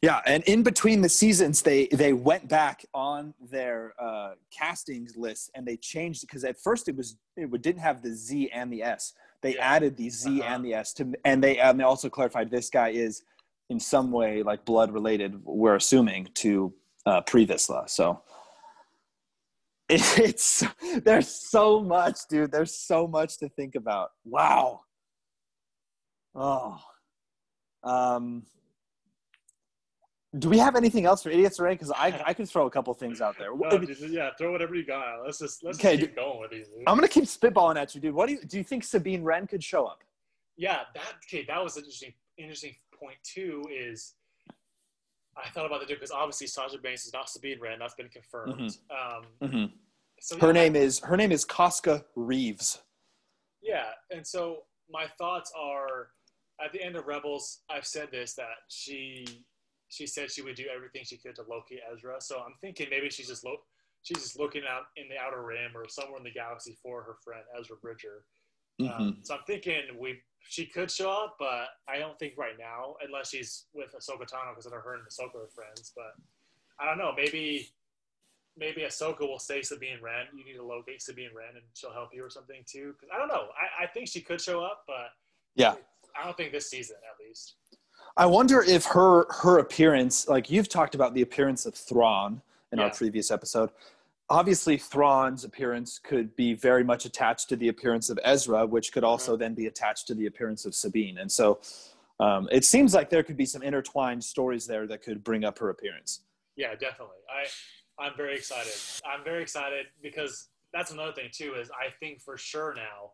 [0.00, 5.50] Yeah, and in between the seasons, they they went back on their uh, casting list
[5.56, 8.84] and they changed because at first it was it didn't have the Z and the
[8.84, 9.12] S.
[9.42, 9.74] They Yeah.
[9.74, 10.54] added the Z Uh-huh.
[10.54, 13.24] and the S to, and they and they also clarified this guy is
[13.70, 15.44] in some way like blood related.
[15.44, 16.72] We're assuming to
[17.06, 17.90] uh, Pre Vizsla.
[17.90, 18.22] So
[20.18, 20.64] it's
[21.04, 22.52] there's so much, dude.
[22.52, 24.10] There's so much to think about.
[24.24, 24.80] Wow.
[26.34, 26.78] Oh.
[27.82, 28.44] Um
[30.38, 31.72] Do we have anything else for idiots array?
[31.72, 33.48] Because I I could throw a couple things out there.
[33.56, 35.24] No, dude, yeah, throw whatever you got.
[35.24, 36.68] Let's just let's Okay, just keep going with these.
[36.68, 36.84] dude.
[36.86, 38.14] I'm gonna keep spitballing at you, dude.
[38.14, 38.58] What do you do?
[38.58, 40.00] You think Sabine Wren could show up?
[40.56, 43.62] yeah, that okay, that was interesting interesting point too.
[43.72, 44.14] Is
[45.44, 47.78] I thought about the dude because obviously Sasha Banks is not Sabine Wren.
[47.78, 48.76] That's been confirmed.
[48.90, 49.64] Um, Mm-hmm.
[50.20, 52.80] so Her yeah, name is her name is Koska Reeves.
[53.62, 56.08] Yeah, and so my thoughts are
[56.64, 59.44] at the end of Rebels, I've said this that she
[59.90, 62.16] she said she would do everything she could to locate Ezra.
[62.20, 63.62] So I'm thinking maybe she's just lo-
[64.02, 67.16] she's just looking out in the outer rim or somewhere in the galaxy for her
[67.24, 68.24] friend Ezra Bridger.
[68.80, 69.02] Mm-hmm.
[69.02, 72.94] Um, so I'm thinking we she could show up, but I don't think right now
[73.06, 75.92] unless she's with Ahsoka Tano because I know her and Ahsoka are friends.
[75.94, 76.14] But
[76.80, 77.12] I don't know.
[77.16, 77.68] Maybe
[78.56, 80.26] maybe Ahsoka will say Sabine Wren.
[80.34, 82.94] You need to locate Sabine Wren, and she'll help you or something too.
[82.94, 83.48] Because I don't know.
[83.56, 85.10] I, I think she could show up, but
[85.54, 85.74] Yeah.
[86.20, 87.54] I don't think this season at least.
[88.16, 92.80] I wonder if her her appearance, like you've talked about the appearance of Thrawn in
[92.80, 93.70] our previous episode.
[94.30, 99.04] Obviously, Thrawn's appearance could be very much attached to the appearance of Ezra, which could
[99.04, 101.18] also then be attached to the appearance of Sabine.
[101.18, 101.60] And so,
[102.20, 105.58] um, it seems like there could be some intertwined stories there that could bring up
[105.58, 106.20] her appearance.
[106.56, 107.16] Yeah, definitely.
[107.30, 107.46] I
[108.02, 108.72] I'm very excited.
[109.06, 111.54] I'm very excited because that's another thing too.
[111.54, 113.12] Is I think for sure now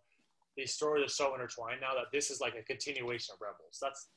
[0.56, 3.78] these stories are so intertwined now that this is like a continuation of Rebels.
[3.80, 4.08] That's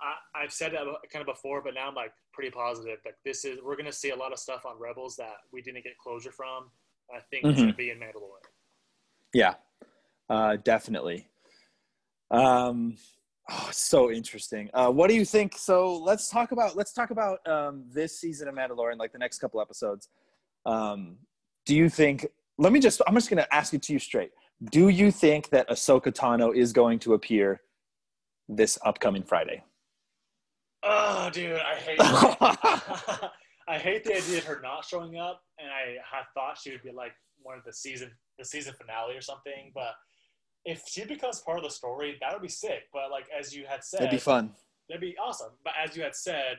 [0.00, 3.44] I, I've said that kind of before, but now I'm like pretty positive that this
[3.44, 6.32] is we're gonna see a lot of stuff on Rebels that we didn't get closure
[6.32, 6.70] from.
[7.14, 8.44] I think it's gonna be in Mandalorian.
[9.34, 9.54] Yeah,
[10.28, 11.28] uh, definitely.
[12.30, 12.96] Um,
[13.50, 14.70] oh, so interesting.
[14.74, 15.56] Uh, what do you think?
[15.56, 19.38] So let's talk about let's talk about um, this season of Mandalorian, like the next
[19.38, 20.08] couple episodes.
[20.66, 21.16] Um,
[21.66, 22.26] do you think?
[22.58, 23.00] Let me just.
[23.06, 24.32] I'm just going to ask it to you straight.
[24.70, 27.60] Do you think that Ahsoka Tano is going to appear
[28.48, 29.62] this upcoming Friday?
[30.82, 31.98] Oh, dude, I hate.
[33.68, 36.82] I hate the idea of her not showing up, and I had thought she would
[36.82, 37.12] be like
[37.42, 39.72] one of the season, the season finale or something.
[39.74, 39.94] But
[40.64, 42.84] if she becomes part of the story, that would be sick.
[42.92, 44.52] But like as you had said, That'd be fun.
[44.88, 45.52] That'd be awesome.
[45.64, 46.58] But as you had said,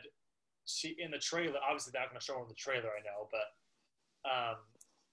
[0.65, 1.59] she in the trailer.
[1.67, 2.89] Obviously, they're not going to show her in the trailer.
[2.89, 4.57] I know, but um,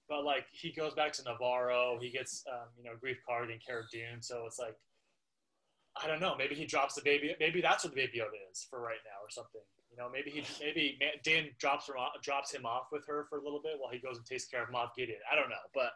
[0.07, 2.01] but like he goes back to Nevarro.
[2.01, 4.21] He gets um, you know Greef Karg and Cara Dune.
[4.21, 4.75] So it's like
[6.03, 6.35] I don't know.
[6.37, 7.35] Maybe he drops the baby.
[7.39, 9.61] Maybe that's what the baby Yoda is for right now, or something.
[9.91, 13.25] You know, maybe he maybe Ma- Dan drops her off, drops him off with her
[13.29, 15.19] for a little bit while he goes and takes care of Moff Gideon.
[15.31, 15.91] I don't know, but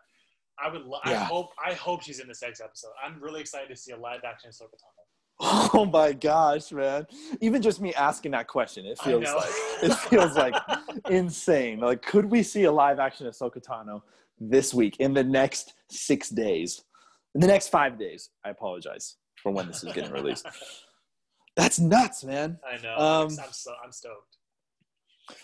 [0.64, 0.84] I would.
[0.86, 1.26] Lo- I Yeah.
[1.26, 1.50] hope.
[1.64, 2.92] I hope she's in this next episode.
[3.04, 5.02] I'm really excited to see a live action Ahsoka Tano.
[5.74, 7.08] Oh my gosh, man!
[7.40, 9.50] Even just me asking that question, it feels like
[9.82, 10.54] it feels like
[11.10, 11.80] insane.
[11.80, 14.02] Like, could we see a live action Ahsoka Tano
[14.40, 16.84] this week in the next six days?
[17.34, 18.30] In the next five days.
[18.46, 20.46] I apologize for when this is getting released.
[21.58, 22.60] That's nuts, man.
[22.66, 22.98] I know.
[22.98, 24.38] Um, I'm so I'm stoked.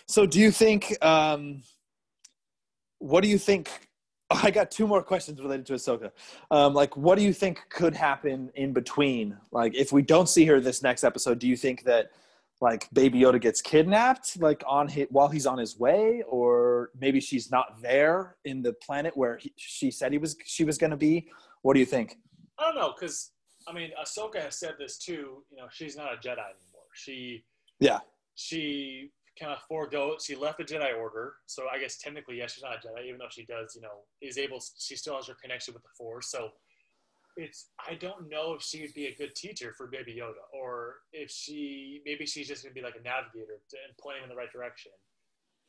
[0.06, 0.96] So, do you think?
[1.04, 1.62] Um,
[2.98, 3.88] what do you think?
[4.30, 6.10] oh, I got two more questions related to Ahsoka.
[6.50, 9.36] Um, like, what do you think could happen in between?
[9.52, 12.10] Like, if we don't see her this next episode, do you think that
[12.60, 17.20] like Baby Yoda gets kidnapped, like on his, while he's on his way, or maybe
[17.20, 20.90] she's not there in the planet where he, she said he was she was going
[20.90, 21.28] to be?
[21.62, 22.18] What do you think?
[22.58, 23.30] I don't know because
[23.68, 25.44] I mean, Ahsoka has said this too.
[25.50, 26.88] You know, she's not a Jedi anymore.
[26.94, 27.44] She
[27.80, 28.00] Yeah,
[28.34, 30.16] she kind of forego.
[30.20, 33.18] She left the Jedi Order, so I guess technically, yes, she's not a Jedi, even
[33.18, 33.74] though she does.
[33.74, 34.62] You know, is able.
[34.78, 36.30] She still has her connection with the Force.
[36.30, 36.50] So
[37.36, 37.70] it's.
[37.86, 41.30] I don't know if she would be a good teacher for Baby Yoda, or if
[41.30, 44.36] she maybe she's just gonna be like a navigator to, and point him in the
[44.36, 44.92] right direction.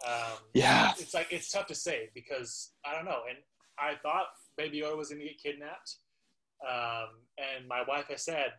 [0.08, 3.24] Um, yeah, it's like it's tough to say because I don't know.
[3.28, 3.38] And
[3.80, 4.28] I thought
[4.58, 5.96] Baby Yoda was going to get kidnapped,
[6.68, 8.52] um, and my wife has said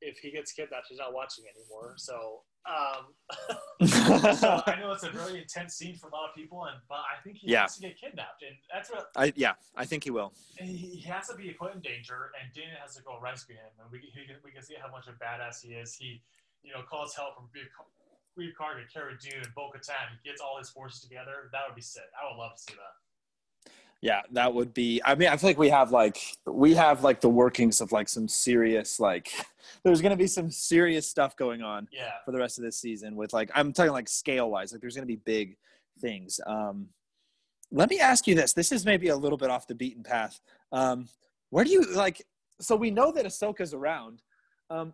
[0.00, 1.94] if he gets kidnapped, she's not watching anymore.
[1.96, 3.14] So, um,
[3.88, 7.02] so I know it's a very intense scene for a lot of people, and but
[7.02, 7.62] I think he Yeah.
[7.62, 10.32] has to get kidnapped, and that's what I yeah, I think he will.
[10.58, 13.70] he, he has to be put in danger, and Dana has to go rescue him,
[13.80, 15.94] and we he, we can see how much of a badass he is.
[15.94, 16.22] He
[16.62, 17.66] you know calls help from Greef
[18.38, 20.14] Greef Karga, Cara Dune, and Bo-Katan.
[20.22, 21.50] He gets all his forces together.
[21.50, 22.06] That would be sick.
[22.14, 22.94] I would love to see that.
[24.00, 25.00] Yeah, that would be.
[25.04, 28.08] I mean, I feel like we have like we have like the workings of like
[28.08, 29.30] some serious like.
[29.84, 32.12] There's gonna be some serious stuff going on Yeah.
[32.24, 34.72] for the rest of this season with like I'm talking like scale wise.
[34.72, 35.56] Like there's gonna be big
[36.00, 36.40] things.
[36.46, 36.88] Um,
[37.70, 38.52] let me ask you this.
[38.52, 40.40] This is maybe a little bit off the beaten path.
[40.72, 41.08] Um,
[41.50, 42.22] where do you like?
[42.60, 44.22] So we know that Ahsoka's around.
[44.70, 44.92] Um,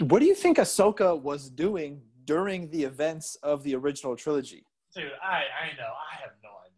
[0.00, 4.64] what do you think Ahsoka was doing during the events of the original trilogy?
[4.94, 5.92] Dude, I, I know.
[6.10, 6.71] I have no idea,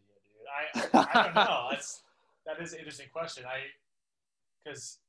[0.55, 1.67] I, I don't know.
[1.71, 2.01] That's
[2.45, 3.43] that is an interesting question.
[3.45, 3.59] I
[4.63, 4.99] because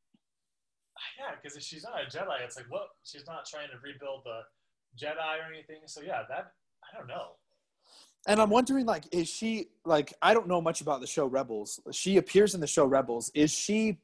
[1.18, 4.22] yeah, because if she's not a Jedi, it's like what she's not trying to rebuild
[4.24, 4.40] the
[4.98, 5.80] Jedi or anything.
[5.86, 6.52] So yeah, that
[6.92, 7.32] I don't know.
[8.28, 10.12] And I'm wondering, like, is she like?
[10.20, 11.80] I don't know much about the show Rebels.
[11.92, 13.30] She appears in the show Rebels.
[13.34, 13.98] Is she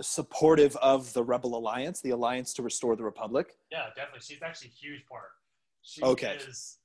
[0.00, 3.56] supportive of the Rebel Alliance, the Alliance to Restore the Republic?
[3.72, 4.20] Yeah, definitely.
[4.22, 5.30] She's actually a huge part.
[5.82, 6.36] She Okay.
[6.36, 6.78] is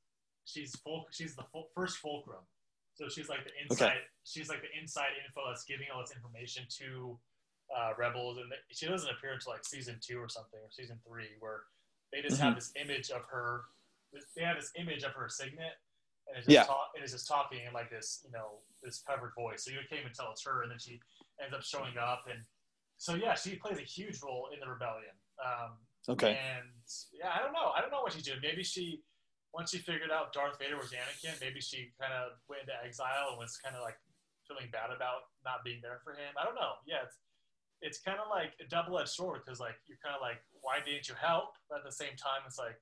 [0.46, 2.42] she's full she's the full, first fulcrum.
[2.96, 6.64] So she's like the inside she's like the inside info that's giving all this information
[6.80, 7.18] to
[7.76, 11.36] uh, rebels and she doesn't appear until like season two or something or season three
[11.40, 11.64] where
[12.12, 12.46] they just Mm-hmm.
[12.46, 13.66] have this image of her
[14.38, 15.74] they have this image of her signet
[16.28, 16.64] and it's just, Yeah.
[16.66, 19.80] talk, and it's just talking in like this you know this covered voice so you
[19.90, 21.00] can't even tell it's her and then she
[21.42, 22.40] ends up showing up and
[22.98, 25.72] so yeah she plays a huge role in the rebellion um,
[26.10, 26.38] Okay.
[26.38, 26.68] and
[27.18, 27.72] yeah, I don't know.
[27.76, 28.40] I don't know what she's doing.
[28.42, 29.00] Maybe she,
[29.54, 33.32] once she figured out Darth Vader was Anakin, maybe she kind of went into exile
[33.32, 34.02] and was kind of like
[34.50, 36.34] feeling bad about not being there for him.
[36.34, 36.82] I don't know.
[36.90, 37.22] Yeah, it's
[37.84, 40.80] it's kind of like a double edged sword because like you're kind of like, why
[40.82, 41.60] didn't you help?
[41.70, 42.80] But at the same time, it's like,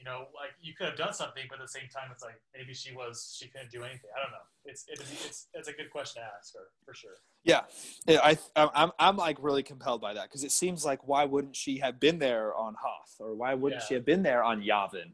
[0.00, 2.42] you know, like you could have done something, but at the same time, it's like
[2.50, 4.10] maybe she was she couldn't do anything.
[4.10, 4.48] I don't know.
[4.66, 7.12] It's it's it's, it's a good question to ask her for sure.
[7.44, 7.60] Yeah,
[8.06, 8.36] Yeah, I,
[8.74, 12.00] I'm, I'm like really compelled by that because it seems like why wouldn't she have
[12.00, 13.86] been there on Hoth or why wouldn't Yeah.
[13.86, 15.12] she have been there on Yavin?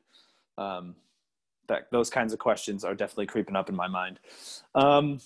[0.56, 0.96] Um,
[1.68, 4.18] that those kinds of questions are definitely creeping up in my mind.
[4.74, 5.20] Um,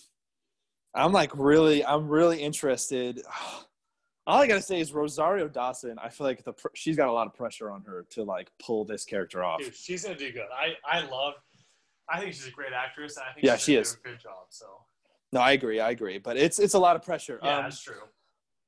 [0.95, 3.23] I'm like really, I'm really interested.
[4.29, 5.99] All I gotta say is Rosario Dawson.
[6.03, 8.51] I feel like the pr- she's got a lot of pressure on her to like
[8.59, 9.61] pull this character off.
[9.61, 10.49] Dude, she's gonna do good.
[10.53, 11.35] I I love.
[12.09, 13.17] I think she's a great actress.
[13.17, 13.95] And I think Yeah, she gonna is.
[13.95, 14.47] a good job.
[14.51, 14.67] So
[15.33, 17.41] No, I agree, I agree, but it's it's a lot of pressure.
[17.43, 18.03] yeah, Um, that's true.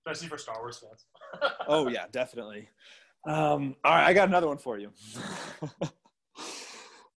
[0.07, 1.07] Especially for Star Wars fans.
[1.69, 2.69] oh yeah, definitely.
[3.27, 4.91] Um, all right, I got another one for you.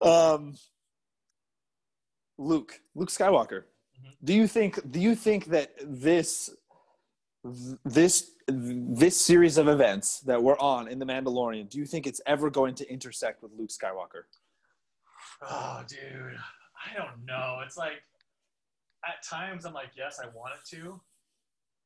[0.00, 0.54] um,
[2.38, 3.64] Luke, Luke Skywalker.
[4.00, 4.16] Mhm.
[4.24, 4.90] Do you think?
[4.90, 6.50] Do you think that this
[7.84, 11.68] this this series of events that we're on in the Mandalorian?
[11.68, 14.24] Do you think it's ever going to intersect with Luke Skywalker?
[15.42, 16.38] Oh, dude,
[16.76, 17.60] I don't know.
[17.64, 18.02] It's like
[19.04, 21.00] at times I'm like, yes, I want it to,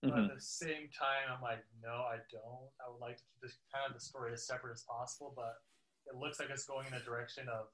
[0.02, 0.28] but Mhm.
[0.28, 2.70] at the same time I'm like, no, I don't.
[2.84, 5.62] I would like to keep this kind of the story as separate as possible, but
[6.06, 7.68] it looks like it's going in the direction of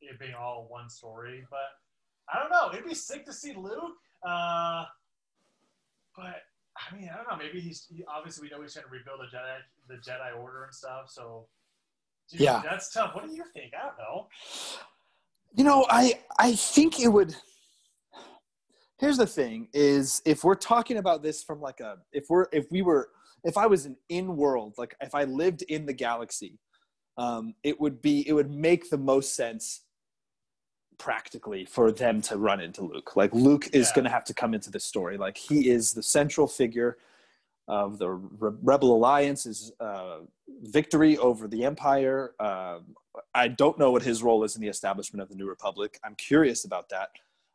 [0.00, 1.46] it being all one story.
[1.50, 1.78] But
[2.28, 2.70] I don't know.
[2.72, 3.96] It'd be sick to see Luke.
[4.24, 4.86] Uh,
[6.16, 6.42] but
[6.76, 7.36] I mean, I don't know.
[7.36, 10.64] Maybe he's he, obviously we know he's trying to rebuild the Jedi, the Jedi Order
[10.64, 11.10] and stuff.
[11.10, 11.48] So,
[12.28, 12.60] dude, Yeah.
[12.62, 13.14] that's tough.
[13.14, 13.74] What do you think?
[13.74, 14.28] I don't know.
[15.54, 17.34] You know, I I think it would.
[18.98, 22.66] Here's the thing: is if we're talking about this from like a if we're if
[22.70, 23.10] we were
[23.44, 26.58] if I was an in world like if I lived in the galaxy,
[27.16, 29.82] um, it would be it would make the most sense
[30.98, 33.14] practically for them to run into Luke.
[33.16, 33.94] Like Luke is Yeah.
[33.94, 35.16] going to have to come into the story.
[35.16, 36.98] Like he is the central figure
[37.68, 40.18] of the Re- Rebel Alliance's uh,
[40.62, 42.34] victory over the Empire.
[42.40, 42.94] Um
[43.34, 45.98] I don't know what his role is in the establishment of the New Republic.
[46.04, 47.10] I'm curious about that.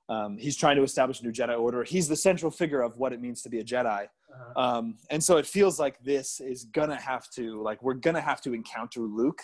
[0.10, 1.84] Um, he's trying to establish a new Jedi Order.
[1.84, 4.04] He's the central figure of what it means to be a Jedi.
[4.04, 4.62] Uh-huh.
[4.62, 8.42] Um, and so it feels like this is gonna have to like we're gonna have
[8.42, 9.42] to encounter Luke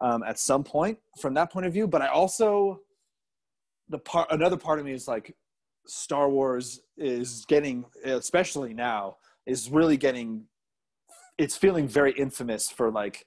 [0.00, 1.86] um, at some point from that point of view.
[1.86, 2.80] But I also
[3.88, 5.34] the part another part of me is like
[5.86, 9.16] Star Wars is getting especially now
[9.46, 10.44] is really getting
[11.38, 13.24] it's feeling very infamous for like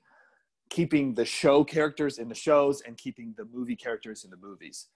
[0.69, 4.87] keeping the show characters in the shows and keeping the movie characters in the movies.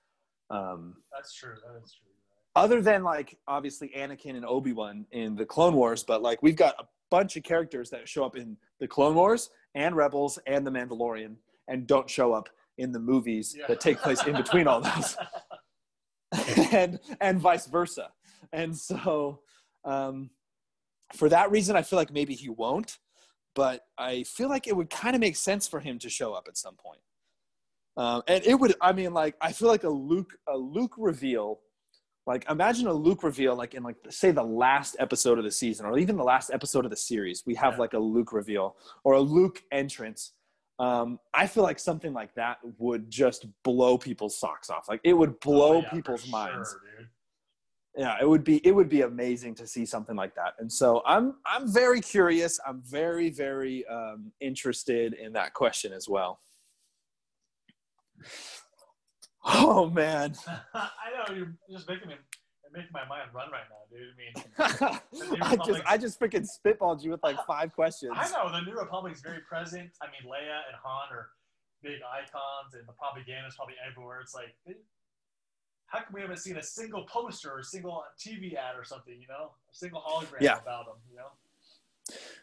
[0.49, 1.55] Um, That's true.
[1.55, 2.09] That is true.
[2.55, 6.55] other than like obviously Anakin and Obi Wan in the Clone Wars, but like we've
[6.55, 10.65] got a bunch of characters that show up in the Clone Wars and Rebels and
[10.65, 11.35] the Mandalorian
[11.67, 13.65] and don't show up in the movies Yeah.
[13.67, 15.17] that take place in between all those,
[16.71, 18.09] and and vice versa.
[18.53, 19.41] And so,
[19.85, 20.29] um,
[21.13, 22.97] for that reason, I feel like maybe he won't,
[23.55, 26.47] but I feel like it would kind of make sense for him to show up
[26.47, 26.99] at some point.
[27.95, 31.59] Um, and it would, I mean, like I feel like a Luke a Luke reveal
[32.27, 35.85] like imagine a Luke reveal like in like say the last episode of the season
[35.85, 37.43] or even the last episode of the series.
[37.45, 37.79] We have Yeah.
[37.79, 40.33] like a Luke reveal or a Luke entrance.
[40.77, 44.87] Um, I feel like something like that would just blow people's socks off.
[44.89, 46.75] Like it would blow Oh, yeah, people's minds.
[47.97, 50.53] Yeah, it would be it would be amazing to see something like that.
[50.59, 52.59] And so I'm I'm very curious.
[52.65, 56.39] I'm very very um, interested in that question as well.
[59.43, 60.35] Oh man.
[60.75, 60.89] I
[61.27, 62.15] know you're just making me
[62.71, 64.13] making my mind run right now, dude.
[64.13, 64.89] I
[65.31, 68.11] mean, I just I just freaking spitballed you with like five questions.
[68.15, 69.89] I know the New Republic is very present.
[70.01, 71.29] I mean, Leia and Han are
[71.81, 74.21] big icons, and the propaganda is probably everywhere.
[74.21, 74.53] It's like,
[75.87, 79.15] how come we haven't seen a single poster or a single TV ad or something?
[79.19, 80.59] You know, a single hologram Yeah.
[80.59, 80.95] about them.
[81.09, 81.27] You know,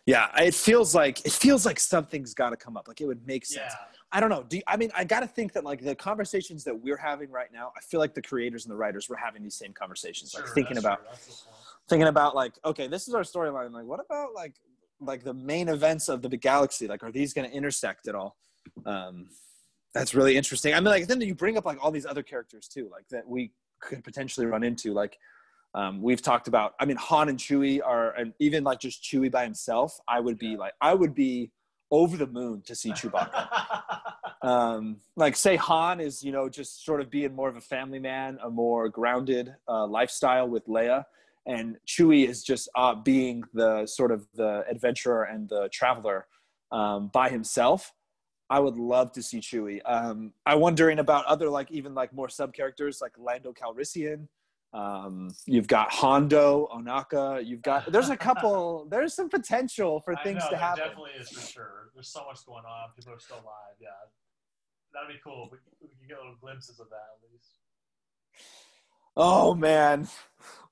[0.07, 2.89] Yeah, it feels like it feels like something's got to come up.
[2.89, 3.73] Like it would make sense.
[3.73, 3.87] Yeah.
[4.13, 4.45] I don't know.
[4.45, 7.31] Do you, I mean I got to think that like the conversations that we're having
[7.31, 10.35] right now, I feel like the creators and the writers were having these same conversations,
[10.35, 11.07] like thinking about true.
[11.11, 11.57] That's the point.
[11.89, 13.73] thinking about like okay, this is our storyline.
[13.73, 14.55] Like what about like
[15.01, 16.87] like the main events of the big galaxy?
[16.87, 18.37] Like are these going to intersect at all?
[18.87, 19.29] Um,
[19.95, 20.75] that's really interesting.
[20.75, 23.27] I mean, like then you bring up like all these other characters too, like that
[23.27, 24.93] we could potentially run into.
[24.93, 25.19] Like
[25.75, 26.75] um, we've talked about.
[26.81, 29.99] I mean, Han and Chewie are, and even like just Chewie by himself.
[30.09, 31.51] I would be like, I would be
[31.91, 33.49] over the moon to see Chewbacca.
[34.43, 37.99] um, like say Han is, you know, just sort of being more of a family
[37.99, 41.05] man, a more grounded uh, lifestyle with Leia,
[41.47, 46.27] and Chewie is just uh, being the sort of the adventurer and the traveler
[46.73, 47.93] um, by himself.
[48.55, 49.81] I would love to see Chewie.
[49.85, 54.29] Um, I'm wondering about other like even like more sub characters like Lando Calrissian.
[54.73, 57.45] Um, you've got Hondo, Ohnaka.
[57.45, 58.87] You've got there's a couple.
[58.91, 60.85] there's some potential for things know, to happen.
[60.85, 61.91] definitely is for sure.
[61.95, 62.91] There's so much going on.
[62.97, 63.75] People are still alive.
[63.81, 63.89] Yeah,
[64.93, 65.49] that'd be cool.
[65.51, 67.59] We, we can get little glimpses of that at least.
[69.17, 70.09] Oh man.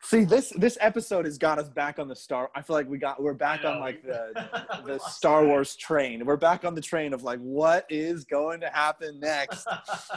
[0.04, 2.50] See this this episode has got us back on the star.
[2.56, 4.32] I feel like we got we're back on like the
[4.84, 5.44] the Star.
[5.44, 6.26] Wars train.
[6.26, 9.66] We're back on the train of like what is going to happen next.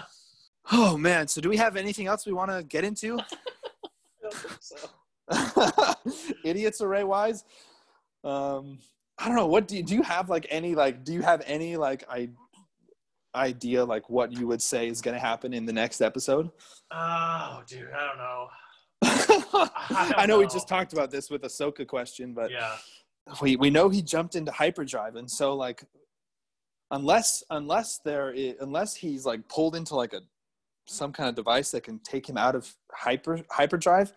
[0.72, 3.20] oh man, so do we have anything else we want to get into?
[4.60, 5.94] so,
[6.44, 7.44] Idiots array wise.
[8.24, 8.80] Um
[9.20, 9.48] I don't know.
[9.48, 12.30] What do you do you have like any like do you have any like I
[13.36, 16.50] idea like what you would say is going to happen in the next episode?
[16.92, 18.48] oh, dude, I don't know.
[20.18, 22.76] I know we just talked about this with Ahsoka question, but Yeah,
[23.42, 25.84] we we know he jumped into hyperdrive, and so like,
[26.92, 30.22] unless unless there is, unless he's like pulled into like a
[30.88, 34.14] some kind of device that can take him out of hyper hyperdrive,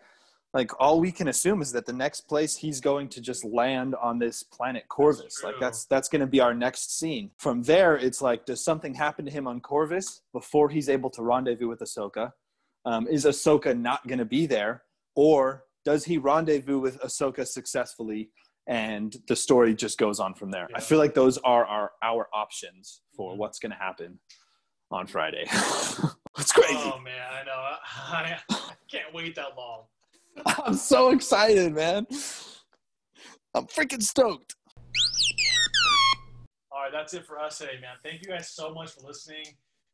[0.54, 3.94] like all we can assume is that the next place he's going to just land
[3.96, 5.42] on this planet Corvus.
[5.44, 7.30] like that's that's going to be our next scene.
[7.36, 11.22] From there, it's like, does something happen to him on Corvus before he's able to
[11.22, 12.32] rendezvous with Ahsoka?
[12.84, 14.82] Um, is Ahsoka not going to be there,
[15.14, 18.30] or does he rendezvous with Ahsoka successfully,
[18.66, 20.68] and the story just goes on from there?
[20.74, 23.36] I feel like those are our our options for Mhm.
[23.36, 24.18] what's going to happen
[24.90, 25.44] on Friday.
[26.38, 26.74] it's crazy.
[26.74, 27.52] Oh man, I know.
[27.52, 29.82] I, I can't wait that long.
[30.46, 32.06] I'm so excited, man.
[33.54, 34.54] I'm freaking stoked.
[36.70, 37.96] All right, that's it for us today, man.
[38.04, 39.44] Thank you guys so much for listening.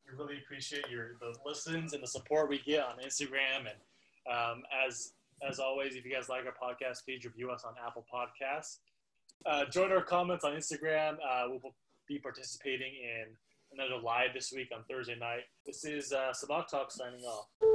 [0.07, 3.61] We really appreciate your the listens and the support we get on Instagram.
[3.61, 5.13] And um, as
[5.49, 8.79] as always, if you guys like our podcast, please review us on Apple Podcasts.
[9.47, 11.15] Uh, join our comments on Instagram.
[11.15, 11.75] Uh, we'll
[12.07, 13.27] be participating in
[13.73, 15.43] another live this week on Thursday night.
[15.67, 17.74] This is uh, Sabacc Talk signing off.